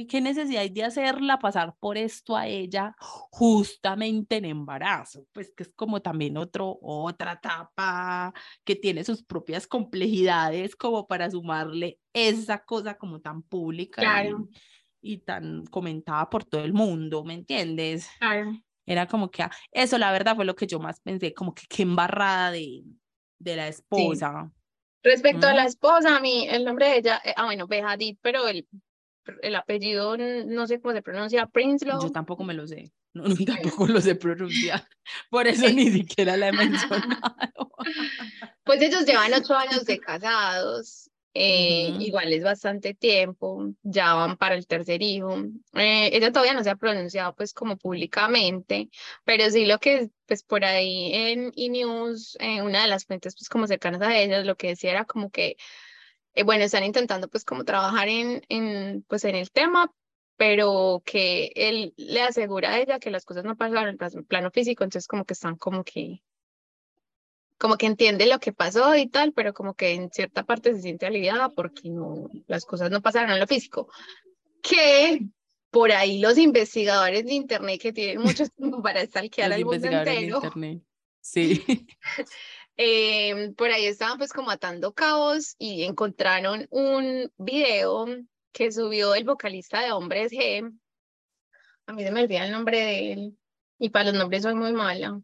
¿Y 0.00 0.06
qué 0.06 0.22
necesidad 0.22 0.62
hay 0.62 0.70
de 0.70 0.82
hacerla 0.82 1.38
pasar 1.38 1.74
por 1.78 1.98
esto 1.98 2.34
a 2.34 2.46
ella 2.46 2.96
justamente 3.28 4.36
en 4.36 4.46
embarazo? 4.46 5.26
Pues 5.30 5.52
que 5.54 5.64
es 5.64 5.72
como 5.76 6.00
también 6.00 6.38
otro, 6.38 6.78
otra 6.80 7.32
etapa 7.32 8.32
que 8.64 8.76
tiene 8.76 9.04
sus 9.04 9.22
propias 9.22 9.66
complejidades 9.66 10.74
como 10.74 11.06
para 11.06 11.30
sumarle 11.30 12.00
esa 12.14 12.64
cosa 12.64 12.96
como 12.96 13.20
tan 13.20 13.42
pública 13.42 14.24
y, 15.02 15.18
tan 15.18 15.66
comentada 15.66 16.30
por 16.30 16.44
todo 16.44 16.64
el 16.64 16.72
mundo, 16.72 17.22
¿me 17.22 17.34
entiendes? 17.34 18.08
Claro. 18.20 18.58
Era 18.86 19.06
como 19.06 19.30
que 19.30 19.42
ah, 19.42 19.50
eso 19.70 19.98
la 19.98 20.12
verdad 20.12 20.34
fue 20.34 20.46
lo 20.46 20.56
que 20.56 20.66
yo 20.66 20.80
más 20.80 20.98
pensé, 21.00 21.34
como 21.34 21.52
que 21.52 21.64
qué 21.68 21.82
embarrada 21.82 22.52
de, 22.52 22.84
de 23.38 23.56
la 23.56 23.68
esposa. 23.68 24.50
Respecto 25.02 25.46
a 25.46 25.52
la 25.52 25.66
esposa, 25.66 26.16
a 26.16 26.20
mí 26.20 26.46
el 26.48 26.64
nombre 26.64 26.86
de 26.86 26.96
ella, 26.96 27.20
eh, 27.22 27.34
ah 27.36 27.44
bueno, 27.44 27.66
Behadid, 27.66 28.16
pero 28.22 28.48
el 28.48 28.66
el 29.42 29.54
apellido 29.56 30.16
no 30.16 30.66
sé 30.66 30.80
cómo 30.80 30.94
se 30.94 31.02
pronuncia, 31.02 31.46
Prinsloo. 31.46 32.02
Yo 32.02 32.10
tampoco 32.10 32.44
me 32.44 32.54
lo 32.54 32.66
sé, 32.66 32.92
no, 33.12 33.24
tampoco 33.46 33.86
lo 33.86 34.00
sé 34.00 34.14
pronunciar, 34.14 34.86
por 35.30 35.46
eso 35.46 35.68
ni 35.70 35.90
siquiera 35.90 36.36
la 36.36 36.48
he 36.48 36.52
mencionado. 36.52 37.70
Pues 38.62 38.82
ellos 38.82 39.04
llevan 39.04 39.32
ocho 39.34 39.56
años 39.56 39.84
de 39.84 39.98
casados, 39.98 41.10
eh, 41.32 41.96
igual 42.00 42.32
es 42.32 42.42
bastante 42.42 42.94
tiempo, 42.94 43.72
ya 43.82 44.14
van 44.14 44.36
para 44.36 44.56
el 44.56 44.66
tercer 44.66 45.02
hijo. 45.02 45.36
Eh, 45.74 46.10
ella 46.12 46.32
todavía 46.32 46.54
no 46.54 46.64
se 46.64 46.70
ha 46.70 46.76
pronunciado 46.76 47.34
pues 47.34 47.52
como 47.52 47.76
públicamente, 47.76 48.90
pero 49.24 49.48
sí 49.50 49.64
lo 49.64 49.78
que 49.78 50.10
pues 50.26 50.42
por 50.42 50.64
ahí 50.64 51.12
en 51.14 51.52
E-News, 51.56 52.36
eh, 52.40 52.62
una 52.62 52.82
de 52.82 52.88
las 52.88 53.06
fuentes 53.06 53.34
pues 53.36 53.48
como 53.48 53.66
cercanas 53.66 54.02
a 54.02 54.16
ellas, 54.18 54.44
lo 54.44 54.56
que 54.56 54.68
decía 54.68 54.90
era 54.90 55.04
como 55.04 55.30
que 55.30 55.56
eh, 56.34 56.42
bueno, 56.44 56.64
están 56.64 56.84
intentando 56.84 57.28
pues 57.28 57.44
como 57.44 57.64
trabajar 57.64 58.08
en, 58.08 58.42
en, 58.48 59.02
pues 59.08 59.24
en 59.24 59.34
el 59.34 59.50
tema, 59.50 59.92
pero 60.36 61.02
que 61.04 61.52
él 61.54 61.92
le 61.96 62.22
asegura 62.22 62.72
a 62.72 62.78
ella 62.78 62.98
que 62.98 63.10
las 63.10 63.24
cosas 63.24 63.44
no 63.44 63.56
pasaron 63.56 63.88
en 63.88 63.98
el 64.00 64.24
plano 64.24 64.50
físico, 64.50 64.84
entonces 64.84 65.06
como 65.06 65.24
que 65.24 65.34
están 65.34 65.56
como 65.56 65.84
que, 65.84 66.22
como 67.58 67.76
que 67.76 67.86
entiende 67.86 68.26
lo 68.26 68.38
que 68.38 68.52
pasó 68.52 68.96
y 68.96 69.08
tal, 69.08 69.32
pero 69.32 69.52
como 69.52 69.74
que 69.74 69.92
en 69.92 70.10
cierta 70.10 70.44
parte 70.44 70.74
se 70.74 70.82
siente 70.82 71.06
aliviada 71.06 71.50
porque 71.50 71.90
no, 71.90 72.30
las 72.46 72.64
cosas 72.64 72.90
no 72.90 73.02
pasaron 73.02 73.30
en 73.30 73.40
lo 73.40 73.46
físico. 73.46 73.88
Que 74.62 75.20
por 75.70 75.92
ahí 75.92 76.20
los 76.20 76.38
investigadores 76.38 77.24
de 77.26 77.34
internet 77.34 77.80
que 77.80 77.92
tienen 77.92 78.22
mucho 78.22 78.44
tiempo 78.56 78.82
para 78.82 79.04
stalkear 79.04 79.52
al 79.52 79.64
mundo 79.64 79.86
entero. 79.88 80.40
Sí. 81.20 81.62
Em, 82.82 83.54
por 83.54 83.70
ahí 83.70 83.84
estaban 83.84 84.16
pues 84.16 84.32
como 84.32 84.50
atando 84.50 84.94
cabos 84.94 85.54
y 85.58 85.82
encontraron 85.84 86.66
un 86.70 87.30
video 87.36 88.06
que 88.52 88.72
subió 88.72 89.14
el 89.14 89.24
vocalista 89.24 89.82
de 89.82 89.92
Hombres 89.92 90.32
G. 90.32 90.72
A 91.84 91.92
mí 91.92 92.02
se 92.02 92.10
me 92.10 92.22
olvida 92.22 92.46
el 92.46 92.52
nombre 92.52 92.78
de 92.78 93.12
él 93.12 93.38
y 93.78 93.90
para 93.90 94.06
los 94.06 94.14
nombres 94.14 94.44
soy 94.44 94.54
muy 94.54 94.72
mala. 94.72 95.20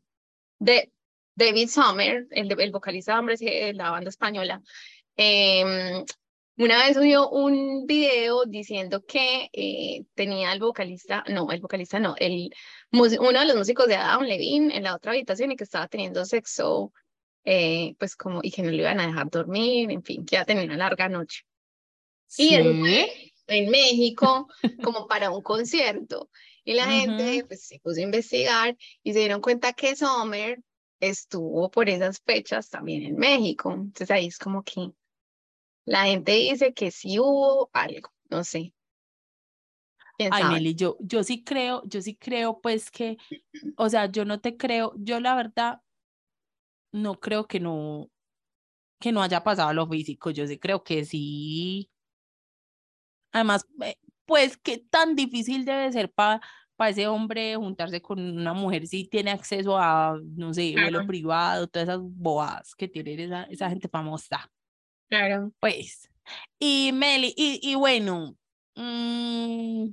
De 0.59 0.93
David 1.35 1.69
Sommer, 1.69 2.27
el, 2.31 2.73
vocalista 2.73 3.15
de 3.15 3.19
Hombres 3.21 3.41
G 3.41 3.47
de 3.47 3.73
la 3.73 3.91
banda 3.91 4.11
española. 4.11 4.61
Eh, 5.17 6.05
una 6.59 6.85
vez 6.85 6.95
subió 6.95 7.31
un 7.31 7.87
video 7.87 8.45
diciendo 8.45 9.03
que 9.07 9.49
eh, 9.55 10.05
tenía 10.13 10.53
el 10.53 10.61
vocalista, 10.61 11.25
no, 11.29 11.51
el 11.51 11.63
vocalista 11.63 12.01
no, 12.01 12.17
el, 12.19 12.51
uno 12.93 13.41
de 13.41 13.47
los 13.47 13.57
músicos 13.57 13.87
de 13.87 13.97
Adam 13.97 14.25
Levine 14.25 14.77
en 14.77 14.83
la 14.83 14.95
otra 14.95 15.13
habitación 15.13 15.53
y 15.53 15.57
que 15.57 15.65
estaba 15.65 15.89
teniendo 15.89 16.23
sexo 16.27 16.93
eh, 17.47 17.95
pues 17.99 18.17
como, 18.17 18.41
y 18.43 18.51
que 18.51 18.63
no 18.63 18.71
le 18.71 18.79
iban 18.79 18.99
a 18.99 19.07
dejar 19.07 19.31
dormir, 19.31 19.91
en 19.93 20.03
fin, 20.03 20.27
que 20.27 20.35
iba 20.35 20.43
a 20.43 20.47
tener 20.47 20.65
una 20.65 20.77
larga 20.77 21.09
noche. 21.09 21.45
Y 22.37 22.55
en 22.55 23.71
México 23.71 24.49
como 24.83 25.07
para 25.07 25.31
un 25.31 25.43
concierto. 25.43 26.29
Y 26.65 26.75
la 26.75 26.87
gente 26.87 27.45
pues 27.47 27.65
se 27.65 27.79
puso 27.79 28.01
a 28.01 28.03
investigar 28.03 28.77
y 29.05 29.13
se 29.13 29.21
dieron 29.21 29.41
cuenta 29.41 29.73
que 29.73 29.95
Sommer 29.95 30.61
estuvo 30.99 31.71
por 31.71 31.89
esas 31.89 32.21
fechas 32.21 32.69
también 32.69 33.05
en 33.05 33.17
México. 33.17 33.71
Entonces 33.73 34.11
ahí 34.11 34.27
es 34.27 34.39
como 34.39 34.65
que 34.65 34.91
la 35.85 36.07
gente 36.07 36.33
dice 36.33 36.75
que 36.75 36.91
sí 36.91 37.21
hubo 37.21 37.71
algo, 37.73 38.13
no 38.29 38.43
sé. 38.43 38.75
Ay, 40.19 40.45
Meli, 40.45 40.75
yo, 40.75 40.97
yo 40.99 41.23
sí 41.23 41.45
creo, 41.45 41.83
yo 41.85 42.03
sí 42.03 42.17
creo 42.17 42.61
pues 42.61 42.91
que, 42.91 43.19
o 43.77 43.89
sea, 43.89 44.07
yo 44.07 44.25
no 44.25 44.41
te 44.41 44.57
creo, 44.57 44.95
yo 44.97 45.21
la 45.21 45.37
verdad 45.37 45.81
no 46.97 47.21
creo 47.21 47.47
que 47.47 47.61
no, 47.61 48.11
que 49.01 49.13
no 49.13 49.23
haya 49.23 49.45
pasado 49.45 49.73
lo 49.73 49.87
físico, 49.87 50.31
yo 50.31 50.47
sí 50.47 50.59
creo 50.59 50.83
que 50.83 51.05
sí. 51.05 51.91
Además, 53.33 53.67
eh, 53.83 53.97
pues 54.25 54.57
qué 54.57 54.79
tan 54.79 55.15
difícil 55.15 55.65
debe 55.65 55.93
ser 55.93 56.13
para 56.13 56.41
para 56.77 56.91
ese 56.91 57.07
hombre 57.09 57.57
juntarse 57.57 58.03
con 58.03 58.21
una 58.21 58.53
mujer 58.53 58.87
si 58.87 59.09
tiene 59.09 59.31
acceso 59.31 59.79
a, 59.79 60.19
no 60.37 60.53
sé, 60.53 60.75
vuelo 60.75 61.07
privado, 61.07 61.67
todas 61.67 61.89
esas 61.89 62.01
boas 62.03 62.75
que 62.75 62.87
tiene 62.87 63.25
esa, 63.25 63.45
esa 63.45 63.71
gente 63.71 63.89
famosa. 63.89 64.51
Claro. 65.09 65.53
Pues, 65.59 66.11
y 66.59 66.91
Meli, 66.93 67.33
y, 67.37 67.61
y 67.63 67.75
bueno, 67.77 68.37
mm, 68.75 69.87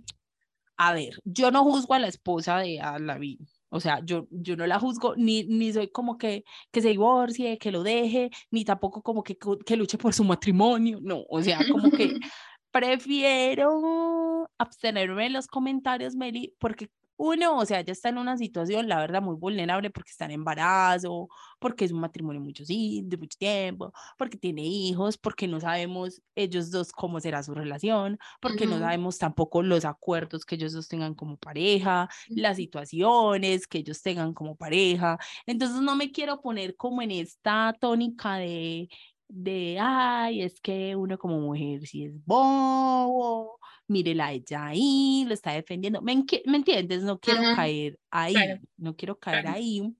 a 0.77 0.93
ver, 0.93 1.19
yo 1.23 1.51
no 1.51 1.63
juzgo 1.63 1.93
a 1.93 1.99
la 1.99 2.07
esposa 2.07 2.57
de 2.57 2.81
Alaví, 2.81 3.39
o 3.73 3.79
sea, 3.79 3.99
yo, 4.05 4.27
yo 4.29 4.55
no 4.55 4.67
la 4.67 4.79
juzgo, 4.79 5.15
ni, 5.15 5.45
ni 5.45 5.73
soy 5.73 5.87
como 5.89 6.15
que, 6.19 6.43
que 6.71 6.79
se 6.79 6.89
divorcie, 6.89 7.57
que 7.57 7.71
lo 7.71 7.81
deje, 7.81 8.29
ni 8.51 8.63
tampoco 8.65 9.01
como 9.01 9.23
que, 9.23 9.35
que 9.65 9.75
luche 9.75 9.97
por 9.97 10.13
su 10.13 10.23
matrimonio, 10.23 10.99
no, 11.01 11.23
o 11.27 11.41
sea, 11.41 11.59
como 11.71 11.89
que 11.89 12.13
prefiero 12.71 14.47
abstenerme 14.59 15.25
en 15.25 15.33
los 15.33 15.47
comentarios, 15.47 16.15
Meli, 16.15 16.53
porque 16.59 16.91
uno, 17.17 17.57
o 17.57 17.65
sea, 17.65 17.81
ya 17.81 17.93
está 17.93 18.09
en 18.09 18.17
una 18.17 18.37
situación, 18.37 18.87
la 18.87 18.99
verdad, 18.99 19.21
muy 19.21 19.35
vulnerable 19.35 19.89
porque 19.89 20.11
está 20.11 20.25
en 20.25 20.31
embarazo, 20.31 21.29
porque 21.59 21.85
es 21.85 21.91
un 21.91 21.99
matrimonio 21.99 22.41
mucho, 22.41 22.65
sí, 22.65 23.01
de 23.05 23.17
mucho 23.17 23.37
tiempo, 23.37 23.93
porque 24.17 24.37
tiene 24.37 24.63
hijos, 24.63 25.17
porque 25.17 25.47
no 25.47 25.59
sabemos 25.59 26.21
ellos 26.35 26.71
dos 26.71 26.91
cómo 26.91 27.19
será 27.19 27.43
su 27.43 27.53
relación, 27.53 28.17
porque 28.41 28.65
no 28.65 28.79
sabemos 28.79 29.17
tampoco 29.17 29.61
los 29.63 29.85
acuerdos 29.85 30.45
que 30.45 30.55
ellos 30.55 30.73
dos 30.73 30.87
tengan 30.87 31.13
como 31.15 31.37
pareja, 31.37 32.09
las 32.29 32.57
situaciones 32.57 33.67
que 33.67 33.79
ellos 33.79 34.01
tengan 34.01 34.33
como 34.33 34.55
pareja. 34.55 35.17
Entonces 35.45 35.81
no 35.81 35.95
me 35.95 36.11
quiero 36.11 36.41
poner 36.41 36.75
como 36.75 37.01
en 37.01 37.11
esta 37.11 37.75
tónica 37.79 38.37
de 38.37 38.89
de, 39.33 39.77
ay, 39.81 40.43
es 40.43 40.59
que 40.61 40.95
uno 40.95 41.17
como 41.17 41.39
mujer 41.39 41.87
si 41.87 42.05
es 42.05 42.13
bobo, 42.25 43.59
mírela 43.87 44.31
ella 44.31 44.67
ahí, 44.67 45.25
lo 45.27 45.33
está 45.33 45.51
defendiendo. 45.51 46.01
¿Me, 46.01 46.15
¿me 46.45 46.57
entiendes? 46.57 47.03
No 47.03 47.19
quiero 47.19 47.41
caer 47.55 47.99
ahí, 48.09 48.35
no 48.77 48.95
quiero 48.95 49.17
caer 49.19 49.47
ahí. 49.47 49.93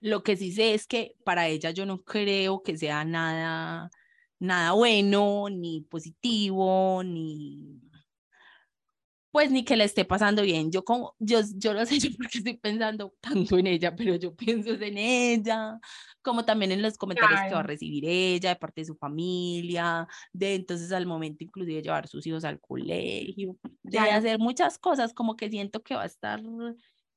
Lo 0.00 0.22
que 0.22 0.36
sí 0.36 0.52
sé 0.52 0.74
es 0.74 0.86
que 0.86 1.16
para 1.24 1.48
ella 1.48 1.70
yo 1.70 1.86
no 1.86 2.02
creo 2.02 2.62
que 2.62 2.76
sea 2.76 3.04
nada, 3.04 3.90
nada 4.38 4.72
bueno, 4.72 5.48
ni 5.50 5.82
positivo, 5.82 7.02
ni 7.04 7.80
pues 9.30 9.50
ni 9.50 9.64
que 9.64 9.76
le 9.76 9.84
esté 9.84 10.04
pasando 10.04 10.42
bien. 10.42 10.70
Yo 10.72 10.84
como, 10.84 11.14
yo, 11.18 11.40
yo 11.56 11.72
lo 11.72 11.86
sé 11.86 11.98
yo 12.10 12.10
porque 12.16 12.38
estoy 12.38 12.56
pensando 12.56 13.14
tanto 13.20 13.58
en 13.58 13.66
ella, 13.66 13.94
pero 13.94 14.16
yo 14.16 14.34
pienso 14.34 14.70
en 14.70 14.98
ella, 14.98 15.78
como 16.22 16.44
también 16.44 16.72
en 16.72 16.82
los 16.82 16.98
comentarios 16.98 17.40
que 17.48 17.54
va 17.54 17.60
a 17.60 17.64
recibir 17.64 18.04
ella 18.06 18.50
de 18.50 18.56
parte 18.56 18.82
de 18.82 18.86
su 18.86 18.96
familia, 18.96 20.06
de 20.32 20.54
entonces 20.54 20.92
al 20.92 21.06
momento 21.06 21.44
inclusive 21.44 21.82
llevar 21.82 22.08
sus 22.08 22.26
hijos 22.26 22.44
al 22.44 22.60
colegio, 22.60 23.56
de 23.82 23.98
hacer 23.98 24.38
muchas 24.38 24.78
cosas, 24.78 25.14
como 25.14 25.36
que 25.36 25.48
siento 25.48 25.82
que 25.82 25.94
va 25.94 26.02
a 26.02 26.06
estar 26.06 26.40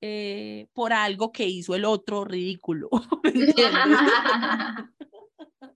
eh, 0.01 0.67
por 0.73 0.93
algo 0.93 1.31
que 1.31 1.45
hizo 1.45 1.75
el 1.75 1.85
otro 1.85 2.25
ridículo. 2.25 2.89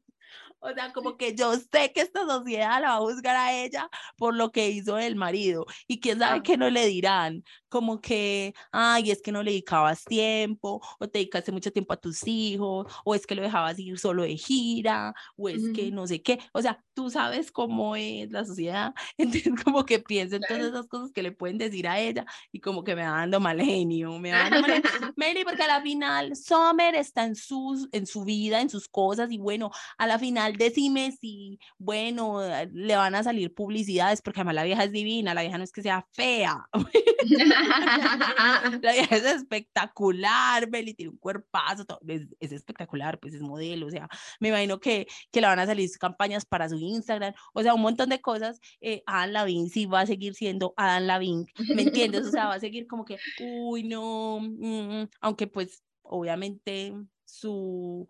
O 0.59 0.73
sea, 0.73 0.91
como 0.93 1.17
que 1.17 1.35
yo 1.35 1.53
sé 1.55 1.91
que 1.93 2.01
esta 2.01 2.25
sociedad 2.25 2.81
la 2.81 2.89
va 2.89 2.95
a 2.95 2.99
juzgar 2.99 3.35
a 3.35 3.53
ella 3.53 3.89
por 4.17 4.35
lo 4.35 4.51
que 4.51 4.69
hizo 4.69 4.97
el 4.97 5.15
marido. 5.15 5.65
Y 5.87 5.99
quién 5.99 6.19
sabe 6.19 6.41
qué 6.43 6.57
no 6.57 6.69
le 6.69 6.87
dirán. 6.87 7.43
Como 7.69 7.99
que, 7.99 8.53
ay, 8.71 9.11
es 9.11 9.21
que 9.21 9.31
no 9.31 9.43
le 9.43 9.51
dedicabas 9.51 10.03
tiempo, 10.05 10.81
o 10.99 11.07
te 11.07 11.19
dedicaste 11.19 11.51
mucho 11.51 11.71
tiempo 11.71 11.93
a 11.93 11.97
tus 11.97 12.25
hijos, 12.25 12.91
o 13.03 13.13
es 13.13 13.27
que 13.27 13.35
lo 13.35 13.41
dejabas 13.41 13.77
ir 13.77 13.99
solo 13.99 14.23
de 14.23 14.37
gira, 14.37 15.13
o 15.35 15.49
es 15.49 15.61
que 15.75 15.91
no 15.91 16.07
sé 16.07 16.21
qué. 16.21 16.39
O 16.53 16.61
sea, 16.61 16.81
tú 16.93 17.09
sabes 17.09 17.51
cómo 17.51 17.95
es 17.95 18.31
la 18.31 18.45
sociedad. 18.45 18.93
Entonces, 19.17 19.53
como 19.63 19.85
que 19.85 19.99
pienso 19.99 20.37
en 20.37 20.43
todas 20.47 20.63
esas 20.63 20.87
cosas 20.87 21.11
que 21.11 21.23
le 21.23 21.31
pueden 21.31 21.57
decir 21.57 21.87
a 21.87 21.99
ella 21.99 22.25
y 22.51 22.59
como 22.59 22.83
que 22.83 22.95
me 22.95 23.03
va 23.03 23.17
dando 23.17 23.39
mal 23.39 23.61
genio. 23.61 24.17
Me 24.17 24.31
va 24.31 24.49
dando 24.49 24.61
mal 24.61 24.71
genio. 24.71 24.81
Mary, 25.17 25.43
porque 25.43 25.63
a 25.63 25.67
la 25.67 25.81
final, 25.81 26.35
Summer 26.35 26.95
está 26.95 27.25
en, 27.25 27.35
sus, 27.35 27.89
en 27.91 28.07
su 28.07 28.23
vida, 28.23 28.61
en 28.61 28.69
sus 28.69 28.87
cosas, 28.87 29.31
y 29.31 29.37
bueno, 29.37 29.71
a 29.97 30.07
la 30.07 30.17
final 30.17 30.46
decime 30.51 31.11
si, 31.11 31.59
bueno, 31.77 32.41
le 32.71 32.95
van 32.95 33.15
a 33.15 33.23
salir 33.23 33.53
publicidades, 33.53 34.21
porque 34.21 34.39
además 34.39 34.55
la 34.55 34.63
vieja 34.63 34.83
es 34.83 34.91
divina, 34.91 35.33
la 35.33 35.41
vieja 35.41 35.57
no 35.57 35.63
es 35.63 35.71
que 35.71 35.81
sea 35.81 36.07
fea. 36.13 36.67
la 38.81 38.93
vieja 38.93 39.15
es 39.15 39.25
espectacular, 39.25 40.69
Beli 40.69 40.93
tiene 40.93 41.11
un 41.11 41.17
cuerpazo, 41.17 41.85
es, 42.07 42.27
es, 42.39 42.51
espectacular, 42.51 43.19
pues 43.19 43.33
es 43.33 43.41
modelo, 43.41 43.87
o 43.87 43.91
sea, 43.91 44.07
me 44.39 44.49
imagino 44.49 44.79
que, 44.79 45.07
que 45.31 45.41
le 45.41 45.47
van 45.47 45.59
a 45.59 45.65
salir 45.65 45.89
campañas 45.97 46.45
para 46.45 46.69
su 46.69 46.77
Instagram, 46.77 47.33
o 47.53 47.61
sea, 47.61 47.73
un 47.73 47.81
montón 47.81 48.09
de 48.09 48.21
cosas. 48.21 48.59
Eh, 48.81 49.03
Lavín 49.27 49.69
sí 49.69 49.85
va 49.85 50.01
a 50.01 50.05
seguir 50.05 50.35
siendo 50.35 50.73
Adam 50.77 51.03
Lavín, 51.03 51.45
¿me 51.75 51.83
entiendes? 51.83 52.27
O 52.27 52.31
sea, 52.31 52.47
va 52.47 52.55
a 52.55 52.59
seguir 52.59 52.87
como 52.87 53.05
que, 53.05 53.17
uy, 53.39 53.83
no, 53.83 54.39
mm, 54.39 55.01
mm", 55.01 55.09
aunque 55.21 55.47
pues 55.47 55.83
obviamente 56.01 56.93
su, 57.25 58.07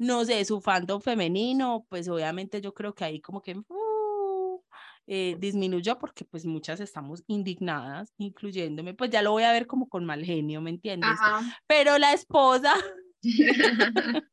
no 0.00 0.24
sé, 0.24 0.42
su 0.46 0.62
fandom 0.62 1.02
femenino, 1.02 1.84
pues 1.90 2.08
obviamente 2.08 2.62
yo 2.62 2.72
creo 2.72 2.94
que 2.94 3.04
ahí 3.04 3.20
como 3.20 3.42
que 3.42 3.54
uh, 3.54 4.62
eh, 5.06 5.36
disminuyó 5.38 5.98
porque 5.98 6.24
pues 6.24 6.46
muchas 6.46 6.80
estamos 6.80 7.22
indignadas, 7.26 8.14
incluyéndome, 8.16 8.94
pues 8.94 9.10
ya 9.10 9.20
lo 9.20 9.32
voy 9.32 9.42
a 9.42 9.52
ver 9.52 9.66
como 9.66 9.90
con 9.90 10.06
mal 10.06 10.24
genio, 10.24 10.62
¿me 10.62 10.70
entiendes? 10.70 11.18
Pero 11.66 11.98
la 11.98 12.14
esposa... 12.14 12.72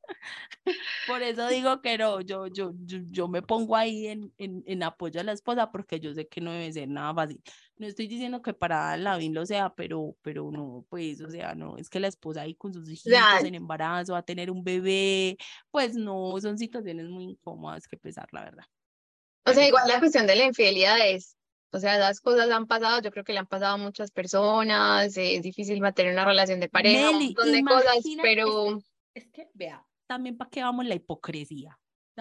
Por 1.07 1.23
eso 1.23 1.47
digo 1.47 1.81
que 1.81 1.97
no, 1.97 2.21
yo, 2.21 2.47
yo, 2.47 2.73
yo, 2.85 3.27
me 3.27 3.41
pongo 3.41 3.75
ahí 3.75 4.07
en, 4.07 4.33
en, 4.37 4.63
en, 4.65 4.83
apoyo 4.83 5.19
a 5.19 5.23
la 5.23 5.31
esposa 5.31 5.71
porque 5.71 5.99
yo 5.99 6.13
sé 6.13 6.27
que 6.27 6.41
no 6.41 6.51
debe 6.51 6.71
ser 6.71 6.87
nada 6.89 7.13
fácil. 7.13 7.41
No 7.77 7.87
estoy 7.87 8.07
diciendo 8.07 8.41
que 8.41 8.53
para 8.53 8.97
Lavín 8.97 9.33
lo 9.33 9.45
sea, 9.45 9.73
pero, 9.73 10.15
pero 10.21 10.51
no, 10.51 10.85
pues, 10.89 11.21
o 11.21 11.29
sea, 11.29 11.55
no, 11.55 11.77
es 11.77 11.89
que 11.89 11.99
la 11.99 12.07
esposa 12.07 12.41
ahí 12.41 12.55
con 12.55 12.73
sus 12.73 12.89
hijos 12.89 13.05
en 13.43 13.55
embarazo, 13.55 14.13
va 14.13 14.19
a 14.19 14.25
tener 14.25 14.51
un 14.51 14.63
bebé, 14.63 15.37
pues 15.71 15.95
no, 15.95 16.33
son 16.41 16.57
situaciones 16.57 17.07
muy 17.07 17.25
incómodas 17.25 17.87
que 17.87 17.97
pesar, 17.97 18.27
la 18.31 18.43
verdad. 18.43 18.65
O 19.45 19.53
sea, 19.53 19.65
igual 19.65 19.87
la 19.87 19.99
cuestión 19.99 20.27
de 20.27 20.35
la 20.35 20.45
infidelidad 20.45 20.97
es, 21.07 21.36
o 21.71 21.79
sea, 21.79 21.97
las 21.97 22.21
cosas 22.21 22.49
han 22.49 22.67
pasado, 22.67 23.01
yo 23.01 23.11
creo 23.11 23.23
que 23.23 23.33
le 23.33 23.39
han 23.39 23.47
pasado 23.47 23.75
a 23.75 23.77
muchas 23.77 24.11
personas, 24.11 25.17
es 25.17 25.41
difícil 25.41 25.81
mantener 25.81 26.13
una 26.13 26.25
relación 26.25 26.59
de 26.59 26.69
pareja, 26.69 27.09
un 27.09 27.23
montón 27.23 27.51
de 27.51 27.63
cosas, 27.63 27.97
pero... 28.21 28.81
es 29.13 29.27
que, 29.31 29.49
vea, 29.53 29.85
también 30.07 30.37
para 30.37 30.49
qué 30.49 30.61
vamos 30.61 30.85
la 30.85 30.95
hipocresía. 30.95 31.77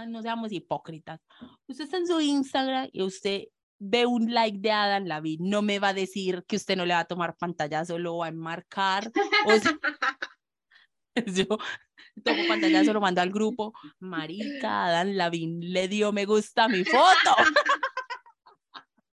No 0.08 0.20
seamos 0.20 0.52
hipócritas. 0.52 1.20
Usted 1.66 1.84
está 1.84 1.96
en 1.96 2.06
su 2.06 2.20
Instagram 2.20 2.90
y 2.92 3.02
usted 3.02 3.44
ve 3.78 4.04
un 4.04 4.32
like 4.32 4.58
de 4.58 4.70
Adam 4.70 5.04
Lavid, 5.04 5.40
no 5.40 5.62
me 5.62 5.78
va 5.78 5.88
a 5.88 5.94
decir 5.94 6.44
que 6.46 6.56
usted 6.56 6.76
no 6.76 6.84
le 6.84 6.94
va 6.94 7.00
a 7.00 7.06
tomar 7.06 7.36
pantallazo, 7.36 7.98
lo 7.98 8.18
va 8.18 8.26
a 8.26 8.30
enmarcar. 8.30 9.10
O 9.46 9.58
sea, 9.58 9.78
yo 11.26 11.46
tomo 12.24 12.42
pantallazo, 12.48 12.92
lo 12.92 13.00
mando 13.00 13.20
al 13.20 13.30
grupo. 13.30 13.72
Marica, 14.00 14.86
Adam 14.86 15.12
Lavín 15.12 15.60
le 15.60 15.88
dio 15.88 16.12
me 16.12 16.24
gusta 16.24 16.64
a 16.64 16.68
mi 16.68 16.84
foto. 16.84 17.36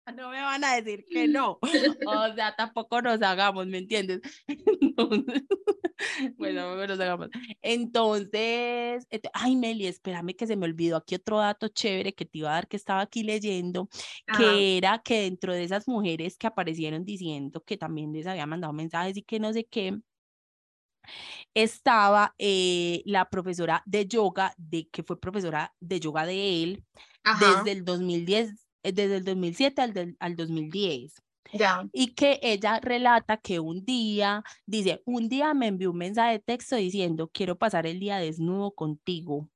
no 0.17 0.31
me 0.31 0.41
van 0.41 0.65
a 0.65 0.81
decir 0.81 1.05
que 1.09 1.29
no. 1.29 1.59
O 1.61 2.35
sea, 2.35 2.55
tampoco 2.57 3.03
nos 3.03 3.23
hagamos, 3.23 3.67
¿me 3.67 3.79
entiendes? 3.79 4.21
bueno, 6.37 6.77
no 6.77 6.87
nos 6.87 7.01
hagamos. 7.01 7.29
Entonces, 7.61 9.07
ay, 9.33 9.57
Meli, 9.57 9.87
espérame 9.87 10.35
que 10.35 10.47
se 10.47 10.57
me 10.57 10.67
olvidó 10.67 10.97
aquí 10.97 11.15
otro 11.15 11.39
dato 11.39 11.69
chévere 11.69 12.15
que 12.15 12.25
te 12.25 12.39
iba 12.39 12.51
a 12.51 12.55
dar 12.55 12.69
que 12.69 12.77
estaba 12.77 13.03
aquí 13.03 13.23
leyendo, 13.23 13.89
que 14.37 14.77
era 14.79 15.01
que 15.03 15.23
dentro 15.23 15.53
de 15.55 15.65
esas 15.65 15.87
mujeres 15.89 16.37
que 16.37 16.47
aparecieron 16.47 17.05
diciendo 17.05 17.63
que 17.65 17.77
también 17.77 18.13
les 18.13 18.27
había 18.27 18.47
mandado 18.47 18.73
mensajes 18.73 19.17
y 19.17 19.23
que 19.23 19.39
no 19.39 19.53
sé 19.53 19.65
qué, 19.65 19.99
estaba 21.55 22.35
eh, 22.39 23.03
la 23.05 23.29
profesora 23.29 23.83
de 23.87 24.07
yoga, 24.07 24.55
de, 24.57 24.89
que 24.89 25.03
fue 25.03 25.21
profesora 25.21 25.75
de 25.81 26.01
yoga 26.01 26.27
de 26.27 26.63
él 26.63 26.85
desde 27.41 27.73
el 27.73 27.85
2010 27.85 28.51
eh, 28.51 28.55
desde 28.83 29.17
el 29.17 29.25
2007 29.25 29.83
al, 29.83 30.17
al 30.19 30.37
2010. 30.37 31.23
Ya. 31.53 31.87
Y 31.93 32.15
que 32.15 32.41
ella 32.43 32.81
relata 32.81 33.37
que 33.37 33.61
un 33.61 33.85
día, 33.85 34.43
dice, 34.67 35.03
un 35.05 35.29
día 35.29 35.55
me 35.55 35.67
envió 35.69 35.91
un 35.91 35.99
mensaje 35.99 36.33
de 36.33 36.39
texto 36.41 36.77
diciendo, 36.77 37.31
quiero 37.33 37.59
pasar 37.59 37.87
el 37.87 38.01
día 38.01 38.19
desnudo 38.19 38.73
contigo. 38.75 39.51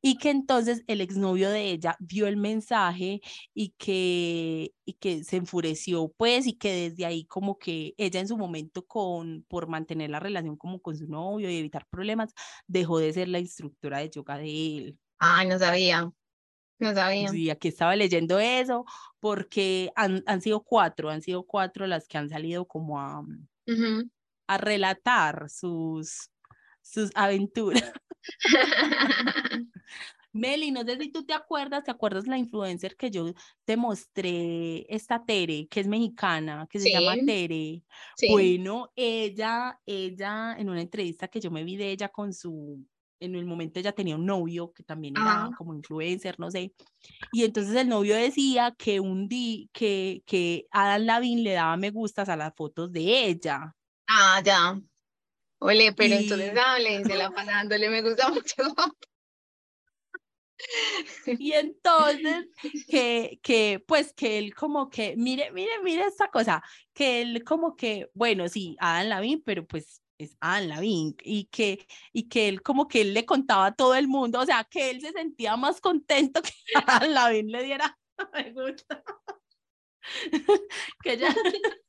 Y 0.00 0.16
que 0.18 0.30
entonces 0.30 0.84
el 0.86 1.00
exnovio 1.00 1.50
de 1.50 1.70
ella 1.70 1.96
vio 1.98 2.28
el 2.28 2.36
mensaje 2.36 3.20
y 3.52 3.74
que, 3.78 4.72
y 4.84 4.92
que 4.94 5.24
se 5.24 5.36
enfureció, 5.38 6.12
pues, 6.16 6.46
y 6.46 6.52
que 6.54 6.72
desde 6.90 7.04
ahí 7.04 7.24
como 7.26 7.58
que 7.58 7.94
ella 7.98 8.20
en 8.20 8.28
su 8.28 8.36
momento 8.38 8.86
con, 8.86 9.44
por 9.48 9.66
mantener 9.68 10.10
la 10.10 10.20
relación 10.20 10.56
como 10.56 10.80
con 10.80 10.96
su 10.96 11.08
novio 11.08 11.50
y 11.50 11.56
evitar 11.56 11.86
problemas, 11.90 12.32
dejó 12.68 12.98
de 13.00 13.12
ser 13.12 13.28
la 13.28 13.40
instructora 13.40 13.98
de 13.98 14.10
yoga 14.10 14.38
de 14.38 14.76
él. 14.78 14.98
Ay, 15.18 15.48
no 15.48 15.58
sabía. 15.58 16.12
No 16.78 16.94
sabía. 16.94 17.28
Sí, 17.28 17.50
aquí 17.50 17.68
estaba 17.68 17.96
leyendo 17.96 18.38
eso, 18.38 18.84
porque 19.20 19.90
han, 19.96 20.22
han, 20.26 20.40
sido 20.40 20.60
cuatro, 20.62 21.10
han 21.10 21.22
sido 21.22 21.44
cuatro 21.44 21.86
las 21.86 22.06
que 22.06 22.18
han 22.18 22.28
salido 22.28 22.66
como 22.66 23.00
a, 23.00 23.24
a 24.46 24.58
relatar 24.58 25.50
sus, 25.50 26.30
sus 26.82 27.10
aventuras. 27.14 27.92
Meli, 30.32 30.70
no 30.70 30.84
sé 30.84 30.98
si 30.98 31.10
tú 31.10 31.24
te 31.24 31.32
acuerdas, 31.32 31.84
¿te 31.84 31.90
acuerdas 31.90 32.26
la 32.26 32.38
influencer 32.38 32.96
que 32.96 33.10
yo 33.10 33.32
te 33.64 33.76
mostré, 33.76 34.86
esta 34.94 35.24
Tere, 35.24 35.66
que 35.68 35.80
es 35.80 35.86
mexicana, 35.86 36.66
que 36.70 36.78
se 36.78 36.90
llama 36.90 37.14
Tere? 37.26 37.82
Bueno, 38.28 38.92
ella, 38.94 39.80
ella, 39.86 40.54
en 40.58 40.68
una 40.68 40.82
entrevista 40.82 41.28
que 41.28 41.40
yo 41.40 41.50
me 41.50 41.64
vi 41.64 41.76
de 41.76 41.90
ella 41.90 42.08
con 42.08 42.32
su, 42.32 42.84
en 43.20 43.34
el 43.34 43.44
momento 43.44 43.78
ella 43.80 43.92
tenía 43.92 44.16
un 44.16 44.26
novio 44.26 44.72
que 44.72 44.82
también 44.82 45.14
era 45.16 45.50
como 45.56 45.74
influencer, 45.74 46.38
no 46.38 46.50
sé. 46.50 46.72
Y 47.32 47.44
entonces 47.44 47.74
el 47.74 47.88
novio 47.88 48.16
decía 48.16 48.74
que 48.76 49.00
un 49.00 49.28
día, 49.28 49.66
que, 49.72 50.22
que 50.26 50.66
Adam 50.70 51.02
Lavin 51.02 51.42
le 51.42 51.52
daba 51.52 51.76
me 51.76 51.90
gustas 51.90 52.28
a 52.28 52.36
las 52.36 52.54
fotos 52.54 52.92
de 52.92 53.26
ella. 53.26 53.74
Ah, 54.06 54.40
ya. 54.44 54.80
Ole, 55.60 55.92
pero 55.92 56.14
entonces 56.14 56.52
hable, 56.56 57.04
se 57.04 57.16
la 57.16 57.30
pasándole 57.30 57.90
me 57.90 58.02
gusta 58.02 58.28
mucho. 58.30 58.54
Y 61.26 61.52
entonces, 61.52 62.46
que, 62.88 63.38
que, 63.42 63.82
pues 63.86 64.12
que 64.12 64.38
él 64.38 64.54
como 64.54 64.90
que, 64.90 65.14
mire, 65.16 65.52
mire, 65.52 65.70
mire 65.84 66.04
esta 66.04 66.28
cosa, 66.28 66.62
que 66.92 67.22
él 67.22 67.44
como 67.44 67.76
que, 67.76 68.10
bueno, 68.12 68.48
sí, 68.48 68.76
Adam 68.80 69.08
Lavin, 69.08 69.42
pero 69.44 69.66
pues 69.66 70.02
es 70.18 70.36
Alan 70.40 70.68
Lavín 70.68 71.16
y 71.22 71.44
que, 71.44 71.86
y 72.12 72.28
que 72.28 72.48
él 72.48 72.62
como 72.62 72.88
que 72.88 73.02
él 73.02 73.14
le 73.14 73.24
contaba 73.24 73.66
a 73.66 73.74
todo 73.74 73.94
el 73.94 74.08
mundo, 74.08 74.40
o 74.40 74.46
sea, 74.46 74.64
que 74.64 74.90
él 74.90 75.00
se 75.00 75.12
sentía 75.12 75.56
más 75.56 75.80
contento 75.80 76.42
que 76.42 76.52
Alan 76.86 77.14
Lavín 77.14 77.50
le 77.50 77.62
diera 77.62 77.98
me 78.34 78.52
gusta. 78.52 79.02
que 81.02 81.12
ella, 81.12 81.28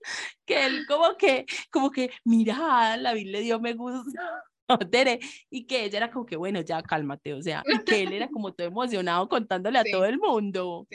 que 0.45 0.65
él 0.65 0.85
como 0.87 1.15
que, 1.17 1.45
como 1.71 1.91
que, 1.91 2.11
mira, 2.23 2.97
Lavín 2.97 3.31
le 3.31 3.41
dio 3.41 3.59
me 3.59 3.73
gusta. 3.73 4.43
y 5.49 5.65
que 5.65 5.85
ella 5.85 5.97
era 5.97 6.11
como 6.11 6.25
que, 6.25 6.35
bueno, 6.35 6.61
ya 6.61 6.83
cálmate, 6.83 7.33
o 7.33 7.41
sea, 7.41 7.63
y 7.65 7.83
que 7.83 8.03
él 8.03 8.13
era 8.13 8.27
como 8.29 8.53
todo 8.53 8.67
emocionado 8.67 9.27
contándole 9.27 9.79
a 9.79 9.83
todo 9.83 10.05
el 10.05 10.19
mundo. 10.19 10.87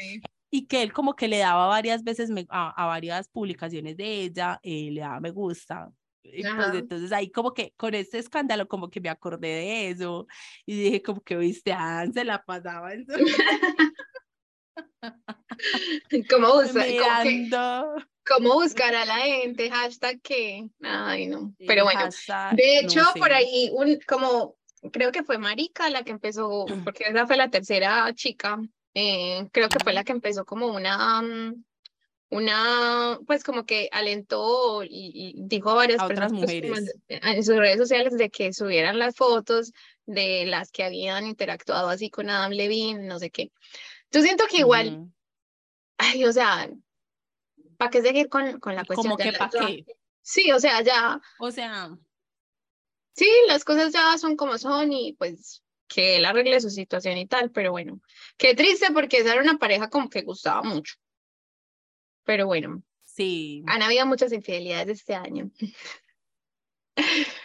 Y 0.50 0.66
que 0.66 0.82
él 0.82 0.92
como 0.92 1.16
que 1.16 1.26
le 1.26 1.38
daba 1.38 1.66
varias 1.66 2.04
veces 2.04 2.30
a, 2.48 2.86
varias 2.86 3.28
publicaciones 3.28 3.96
de 3.96 4.20
ella, 4.22 4.60
eh, 4.62 4.90
le 4.92 5.00
daba 5.00 5.18
me 5.18 5.30
gusta, 5.30 5.90
y 6.24 6.42
pues 6.42 6.74
entonces 6.74 7.12
ahí 7.12 7.30
como 7.30 7.52
que 7.52 7.72
con 7.76 7.94
este 7.94 8.18
escándalo 8.18 8.66
como 8.66 8.90
que 8.90 9.00
me 9.00 9.10
acordé 9.10 9.48
de 9.48 9.90
eso 9.90 10.26
y 10.66 10.84
dije 10.84 11.02
como 11.02 11.20
que 11.22 11.37
viste, 11.37 11.72
ah, 11.72 12.06
se 12.12 12.24
la 12.24 12.42
pasaba 12.42 12.92
en 12.92 13.06
su... 13.06 13.12
¿Cómo, 16.30 16.54
buscar, 16.62 17.26
¿Cómo 18.26 18.54
buscar 18.54 18.94
a 18.94 19.04
la 19.04 19.16
gente? 19.16 19.70
Hashtag 19.70 20.20
qué. 20.22 20.68
Ay, 20.82 21.26
no. 21.26 21.54
Pero 21.66 21.84
bueno, 21.84 22.08
de 22.52 22.78
hecho, 22.78 23.02
por 23.18 23.32
ahí, 23.32 23.70
un, 23.72 23.98
como 24.06 24.56
creo 24.92 25.12
que 25.12 25.22
fue 25.22 25.38
Marica 25.38 25.90
la 25.90 26.02
que 26.04 26.12
empezó, 26.12 26.64
porque 26.84 27.04
esa 27.04 27.26
fue 27.26 27.37
la 27.37 27.50
tercera 27.50 28.12
chica, 28.14 28.58
eh, 28.94 29.48
creo 29.52 29.68
que 29.68 29.82
fue 29.82 29.92
la 29.92 30.04
que 30.04 30.12
empezó 30.12 30.44
como 30.44 30.68
una, 30.68 31.22
mm, 31.22 31.64
una, 32.34 33.18
pues 33.26 33.44
como 33.44 33.64
que 33.64 33.88
alentó 33.92 34.82
y, 34.82 35.34
dijo 35.36 35.70
a 35.70 35.74
varias 35.74 36.02
otras 36.02 36.32
pues, 36.32 36.40
mujeres 36.40 36.94
en 37.08 37.44
sus 37.44 37.56
redes 37.56 37.78
sociales 37.78 38.16
de 38.16 38.28
que 38.28 38.52
subieran 38.52 38.98
las 38.98 39.14
fotos 39.14 39.72
de 40.04 40.44
las 40.46 40.72
que 40.72 40.82
habían 40.82 41.26
interactuado 41.26 41.88
así 41.88 42.10
con 42.10 42.28
Adam 42.28 42.50
Levine, 42.50 43.06
no 43.06 43.20
sé 43.20 43.30
qué. 43.30 43.52
Yo 44.10 44.20
siento 44.20 44.44
que 44.50 44.58
igual, 44.58 45.08
ay, 45.96 46.24
o 46.24 46.32
sea, 46.32 46.68
¿para 47.76 47.90
qué 47.90 48.02
seguir 48.02 48.28
con, 48.28 48.58
con 48.58 48.74
la 48.74 48.84
cuestión? 48.84 49.12
Como 49.12 49.16
que 49.16 49.32
para 49.32 49.50
qué. 49.50 49.84
Sí, 50.20 50.50
o 50.50 50.58
sea, 50.58 50.82
ya. 50.82 51.20
O 51.38 51.50
sea. 51.52 51.96
Sí, 53.14 53.30
las 53.46 53.64
cosas 53.64 53.92
ya 53.92 54.18
son 54.18 54.36
como 54.36 54.58
son 54.58 54.92
y 54.92 55.12
pues 55.12 55.62
que 55.86 56.16
él 56.16 56.24
arregle 56.24 56.60
su 56.60 56.70
situación 56.70 57.16
y 57.16 57.26
tal, 57.26 57.52
pero 57.52 57.70
bueno, 57.70 58.00
qué 58.36 58.56
triste 58.56 58.88
porque 58.92 59.18
esa 59.18 59.34
era 59.34 59.42
una 59.42 59.58
pareja 59.58 59.88
como 59.88 60.08
que 60.08 60.22
gustaba 60.22 60.62
mucho. 60.62 60.94
Pero 62.24 62.46
bueno. 62.46 62.82
Sí. 63.02 63.62
Han 63.66 63.82
habido 63.82 64.06
muchas 64.06 64.32
infidelidades 64.32 65.00
este 65.00 65.14
año. 65.14 65.50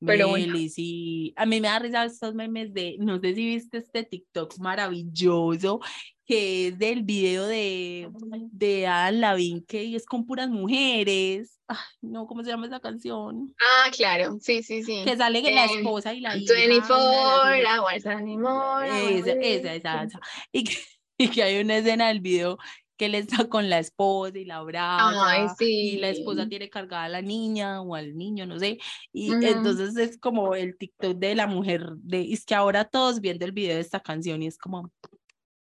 Pero 0.00 0.28
bueno. 0.28 0.56
sí. 0.68 1.34
A 1.36 1.46
mí 1.46 1.60
me 1.60 1.68
da 1.68 1.78
risa 1.78 2.04
estos 2.04 2.34
memes 2.34 2.72
de, 2.72 2.96
no 2.98 3.18
sé 3.18 3.34
si 3.34 3.44
viste 3.46 3.78
este 3.78 4.04
TikTok 4.04 4.58
maravilloso 4.58 5.80
que 6.26 6.68
es 6.68 6.78
del 6.78 7.04
video 7.04 7.46
de, 7.46 8.10
de 8.50 8.86
Adam 8.86 9.20
Lavín, 9.20 9.64
que 9.64 9.94
es 9.94 10.04
con 10.06 10.26
puras 10.26 10.48
mujeres. 10.48 11.60
Ay, 11.68 11.76
no, 12.00 12.26
¿cómo 12.26 12.42
se 12.42 12.50
llama 12.50 12.66
esa 12.66 12.80
canción? 12.80 13.54
Ah, 13.60 13.90
claro, 13.92 14.36
sí, 14.40 14.62
sí, 14.64 14.82
sí. 14.82 15.02
Que 15.04 15.16
sale 15.16 15.40
que 15.40 15.54
la 15.54 15.66
esposa 15.66 16.12
y 16.14 16.20
la 16.20 16.36
hija. 16.36 16.52
24 16.52 17.78
hours 17.78 18.06
anymore. 18.06 19.18
Esa, 19.18 19.32
esa, 19.32 19.74
esa, 19.74 20.02
esa. 20.02 20.20
Y 20.50 20.64
que, 20.64 20.76
y 21.18 21.28
que 21.28 21.42
hay 21.44 21.60
una 21.60 21.76
escena 21.76 22.08
del 22.08 22.20
video 22.20 22.58
que 22.96 23.06
él 23.06 23.14
está 23.14 23.48
con 23.48 23.68
la 23.68 23.78
esposa 23.78 24.38
y 24.38 24.44
la 24.44 24.56
abraza 24.56 25.24
Ay, 25.26 25.48
sí. 25.58 25.90
y 25.90 25.96
la 25.98 26.10
esposa 26.10 26.48
tiene 26.48 26.70
cargada 26.70 27.04
a 27.04 27.08
la 27.08 27.22
niña 27.22 27.80
o 27.82 27.94
al 27.94 28.16
niño, 28.16 28.46
no 28.46 28.58
sé, 28.58 28.78
y 29.12 29.32
entonces 29.32 29.96
es 29.96 30.18
como 30.18 30.54
el 30.54 30.76
TikTok 30.76 31.16
de 31.16 31.34
la 31.34 31.46
mujer, 31.46 31.96
de, 31.96 32.32
es 32.32 32.44
que 32.44 32.54
ahora 32.54 32.84
todos 32.84 33.20
viendo 33.20 33.44
el 33.44 33.52
video 33.52 33.74
de 33.74 33.80
esta 33.80 34.00
canción 34.00 34.42
y 34.42 34.46
es 34.46 34.58
como 34.58 34.90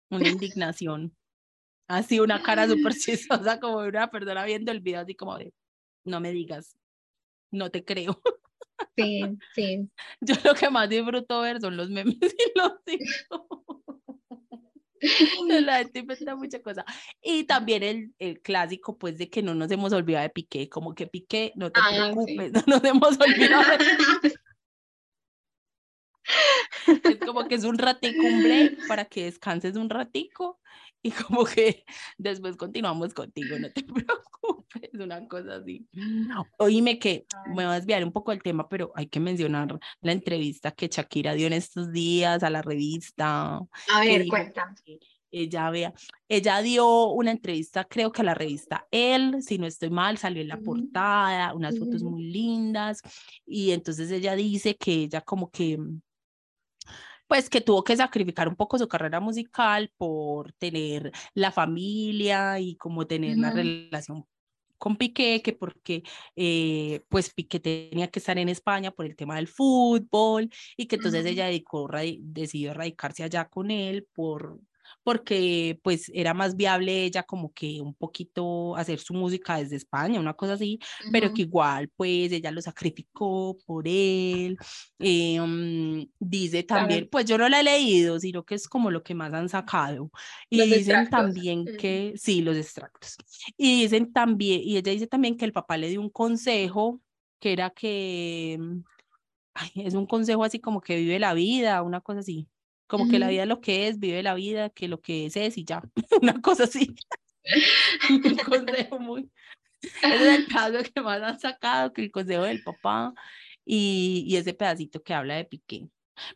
una 0.09 0.29
indignación, 0.29 1.15
así 1.87 2.19
una 2.19 2.41
cara 2.41 2.67
súper 2.67 2.93
chistosa 2.95 3.59
como 3.59 3.81
de 3.81 3.89
una 3.89 4.09
persona 4.09 4.45
viendo 4.45 4.71
el 4.71 4.81
video 4.81 5.01
así 5.01 5.15
como 5.15 5.37
de, 5.37 5.53
no 6.05 6.19
me 6.19 6.31
digas, 6.31 6.77
no 7.51 7.71
te 7.71 7.83
creo. 7.83 8.21
Sí, 8.95 9.21
sí. 9.53 9.89
Yo 10.21 10.35
lo 10.43 10.53
que 10.53 10.69
más 10.69 10.89
disfruto 10.89 11.41
ver 11.41 11.59
son 11.61 11.77
los 11.77 11.89
memes 11.89 12.17
y 12.21 12.59
los 12.59 12.73
la 15.65 15.79
gente 15.79 15.99
inventa 15.99 16.35
mucha 16.35 16.61
cosa. 16.61 16.85
Y 17.21 17.43
también 17.43 17.83
el, 17.83 18.13
el, 18.19 18.41
clásico, 18.41 18.97
pues, 18.97 19.17
de 19.17 19.29
que 19.29 19.41
no 19.41 19.55
nos 19.55 19.71
hemos 19.71 19.93
olvidado 19.93 20.23
de 20.23 20.29
Piqué, 20.29 20.69
como 20.69 20.95
que 20.95 21.07
Piqué, 21.07 21.53
no 21.55 21.71
te 21.71 21.79
Ah, 21.83 22.11
preocupes, 22.13 22.51
no 22.53 22.63
nos 22.67 22.83
hemos 22.83 23.19
olvidado 23.19 23.77
de 23.77 24.33
Es 27.03 27.19
como 27.19 27.47
que 27.47 27.55
es 27.55 27.63
un 27.63 27.77
ratico, 27.77 28.25
un 28.25 28.43
break 28.43 28.87
para 28.87 29.05
que 29.05 29.25
descanses 29.25 29.75
un 29.75 29.89
ratico 29.89 30.59
y 31.05 31.11
como 31.11 31.45
que 31.45 31.85
después 32.17 32.57
continuamos 32.57 33.13
contigo, 33.13 33.59
no 33.59 33.71
te 33.71 33.83
preocupes, 34.07 34.89
una 34.95 35.27
cosa 35.27 35.57
así. 35.57 35.87
Oíme 36.57 36.97
que 36.97 37.27
me 37.49 37.63
voy 37.63 37.65
a 37.65 37.73
desviar 37.73 38.03
un 38.03 38.11
poco 38.11 38.31
del 38.31 38.41
tema, 38.41 38.67
pero 38.67 38.91
hay 38.95 39.05
que 39.05 39.19
mencionar 39.19 39.79
la 40.01 40.11
entrevista 40.11 40.71
que 40.71 40.87
Shakira 40.87 41.35
dio 41.35 41.45
en 41.45 41.53
estos 41.53 41.91
días 41.91 42.41
a 42.41 42.49
la 42.49 42.63
revista. 42.63 43.57
A 43.57 43.99
ver, 43.99 44.25
que 44.25 44.99
Ella, 45.29 45.69
vea, 45.69 45.93
ella 46.27 46.59
dio 46.63 47.09
una 47.09 47.29
entrevista, 47.29 47.83
creo 47.83 48.11
que 48.11 48.21
a 48.21 48.25
la 48.25 48.33
revista 48.33 48.87
Elle, 48.89 49.43
si 49.43 49.59
no 49.59 49.67
estoy 49.67 49.91
mal, 49.91 50.17
salió 50.17 50.41
en 50.41 50.47
la 50.47 50.57
portada, 50.57 51.53
unas 51.53 51.77
fotos 51.77 52.01
muy 52.01 52.23
lindas, 52.23 53.01
y 53.45 53.71
entonces 53.71 54.09
ella 54.09 54.33
dice 54.35 54.75
que 54.75 55.03
ella 55.03 55.21
como 55.21 55.51
que, 55.51 55.77
pues 57.27 57.49
que 57.49 57.61
tuvo 57.61 57.83
que 57.83 57.97
sacrificar 57.97 58.47
un 58.47 58.55
poco 58.55 58.77
su 58.77 58.87
carrera 58.87 59.19
musical 59.19 59.91
por 59.97 60.53
tener 60.53 61.11
la 61.33 61.51
familia 61.51 62.59
y 62.59 62.75
como 62.75 63.07
tener 63.07 63.37
la 63.37 63.51
relación 63.51 64.25
con 64.77 64.97
Piqué, 64.97 65.41
que 65.41 65.53
porque 65.53 66.03
eh, 66.35 67.01
pues 67.09 67.33
Piqué 67.33 67.59
tenía 67.59 68.07
que 68.09 68.19
estar 68.19 68.37
en 68.37 68.49
España 68.49 68.91
por 68.91 69.05
el 69.05 69.15
tema 69.15 69.37
del 69.37 69.47
fútbol 69.47 70.49
y 70.77 70.85
que 70.87 70.97
entonces 70.97 71.25
ella 71.25 71.45
dedicó, 71.45 71.89
decidió 72.19 72.73
radicarse 72.73 73.23
allá 73.23 73.45
con 73.45 73.71
él 73.71 74.07
por 74.13 74.59
porque 75.03 75.79
pues 75.83 76.09
era 76.13 76.33
más 76.33 76.55
viable 76.55 77.03
ella 77.05 77.23
como 77.23 77.53
que 77.53 77.79
un 77.81 77.93
poquito 77.95 78.75
hacer 78.75 78.99
su 78.99 79.13
música 79.13 79.57
desde 79.57 79.75
España, 79.77 80.19
una 80.19 80.33
cosa 80.33 80.53
así, 80.53 80.79
pero 81.11 81.33
que 81.33 81.43
igual 81.43 81.89
pues 81.95 82.31
ella 82.31 82.51
lo 82.51 82.61
sacrificó 82.61 83.57
por 83.65 83.87
él. 83.87 84.57
eh, 84.99 85.39
mm, 85.39 86.03
dice 86.19 86.63
también, 86.63 86.99
Claro. 87.01 87.09
pues 87.11 87.25
yo 87.25 87.37
no 87.37 87.47
la 87.49 87.59
he 87.59 87.63
leído, 87.63 88.19
sino 88.19 88.43
que 88.43 88.55
es 88.55 88.67
como 88.67 88.91
lo 88.91 89.03
que 89.03 89.15
más 89.15 89.33
han 89.33 89.49
sacado. 89.49 90.09
Y 90.49 90.57
Los 90.57 90.67
dicen 90.67 90.79
extractos. 90.79 91.09
también 91.11 91.65
que, 91.77 92.13
sí, 92.17 92.41
los 92.41 92.57
extractos. 92.57 93.15
Y 93.57 93.81
dicen 93.83 94.11
también, 94.13 94.61
y 94.63 94.77
ella 94.77 94.91
dice 94.91 95.07
también 95.07 95.37
que 95.37 95.45
el 95.45 95.51
papá 95.53 95.77
le 95.77 95.89
dio 95.89 96.01
un 96.01 96.09
consejo, 96.09 97.01
que 97.39 97.53
era 97.53 97.69
que, 97.69 98.59
ay, 99.53 99.69
es 99.75 99.93
un 99.93 100.05
consejo 100.05 100.43
así 100.43 100.59
como 100.59 100.81
que 100.81 100.97
vive 100.97 101.19
la 101.19 101.33
vida, 101.33 101.81
una 101.83 102.01
cosa 102.01 102.19
así. 102.19 102.47
Como 102.87 103.09
que 103.09 103.19
la 103.19 103.29
vida 103.29 103.43
es 103.43 103.49
lo 103.49 103.61
que 103.61 103.87
es, 103.87 103.99
vive 103.99 104.21
la 104.21 104.35
vida, 104.35 104.69
que 104.69 104.87
lo 104.87 105.01
que 105.01 105.25
es 105.25 105.35
es 105.35 105.57
y 105.57 105.65
ya, 105.65 105.81
una 106.21 106.41
cosa 106.41 106.65
así. 106.65 106.95
Un 108.09 108.21
consejo 108.45 108.99
muy, 108.99 109.29
ese 110.01 110.15
es 110.15 110.39
el 110.39 110.47
caso 110.47 110.77
que 110.93 111.01
más 111.01 111.21
han 111.21 111.39
sacado, 111.39 111.93
que 111.93 112.03
el 112.03 112.11
consejo 112.11 112.43
del 112.43 112.63
papá 112.63 113.13
y, 113.65 114.23
y 114.27 114.37
ese 114.37 114.53
pedacito 114.53 115.01
que 115.01 115.13
habla 115.13 115.35
de 115.35 115.45
Piqué. 115.45 115.87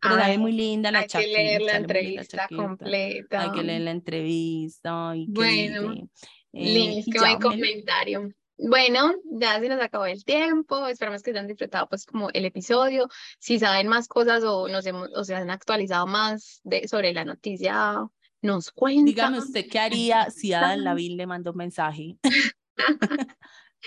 Pero 0.01 0.15
Ay, 0.15 0.21
sale 0.21 0.37
muy 0.39 0.51
linda 0.51 0.91
la 0.91 0.99
Hay 0.99 1.07
que 1.07 1.19
leer 1.19 1.61
la 1.61 1.71
chaqueta, 1.71 1.77
entrevista 1.77 2.37
chaqueta. 2.37 2.61
completa. 2.61 3.41
Hay 3.43 3.51
que 3.51 3.63
leer 3.63 3.81
la 3.81 3.91
entrevista 3.91 5.13
y 5.15 5.25
que 5.27 5.31
Bueno, 5.31 5.91
dice, 5.93 6.07
eh, 6.53 6.73
Liz, 6.73 7.07
y 7.07 7.13
ya, 7.13 7.19
buen 7.21 7.39
comentario. 7.39 8.29
Bueno, 8.61 9.13
ya 9.23 9.57
se 9.59 9.69
nos 9.69 9.81
acabó 9.81 10.05
el 10.05 10.25
tiempo. 10.25 10.85
Esperamos 10.87 11.23
que 11.23 11.31
hayan 11.31 11.47
disfrutado 11.47 11.87
pues 11.87 12.05
como 12.05 12.29
el 12.33 12.43
episodio. 12.43 13.07
Si 13.39 13.57
saben 13.57 13.87
más 13.87 14.07
cosas 14.07 14.43
o 14.43 14.67
nos 14.67 14.85
hemos, 14.85 15.09
o 15.15 15.23
se 15.23 15.33
han 15.33 15.49
actualizado 15.49 16.05
más 16.07 16.59
de, 16.63 16.87
sobre 16.87 17.13
la 17.13 17.23
noticia, 17.23 18.05
nos 18.41 18.71
cuentan. 18.71 19.05
Dígame 19.05 19.39
usted 19.39 19.65
qué 19.69 19.79
haría 19.79 20.29
si 20.29 20.51
Adam 20.53 20.81
Lavín 20.81 21.15
le 21.15 21.25
mandó 21.25 21.51
un 21.51 21.57
mensaje. 21.57 22.17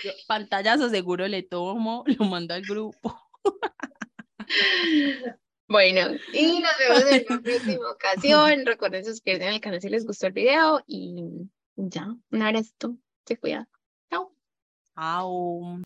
Yo, 0.03 0.11
Pantallazo 0.27 0.89
seguro 0.89 1.27
le 1.27 1.43
tomo, 1.43 2.03
lo 2.19 2.25
mando 2.25 2.55
al 2.55 2.63
grupo. 2.63 3.15
Bueno, 5.67 6.15
y 6.33 6.59
nos 6.59 6.71
vemos 6.79 7.11
en 7.11 7.25
una 7.29 7.41
próxima 7.43 7.91
ocasión. 7.91 8.65
Recuerden 8.65 9.05
suscribirse 9.05 9.47
al 9.47 9.59
canal 9.61 9.81
si 9.81 9.89
les 9.89 10.05
gustó 10.05 10.27
el 10.27 10.33
video 10.33 10.83
y 10.87 11.23
ya, 11.75 12.07
un 12.31 12.41
abrazo. 12.41 12.97
Se 13.25 13.37
cuidan. 13.37 13.67
Ciao. 14.95 15.81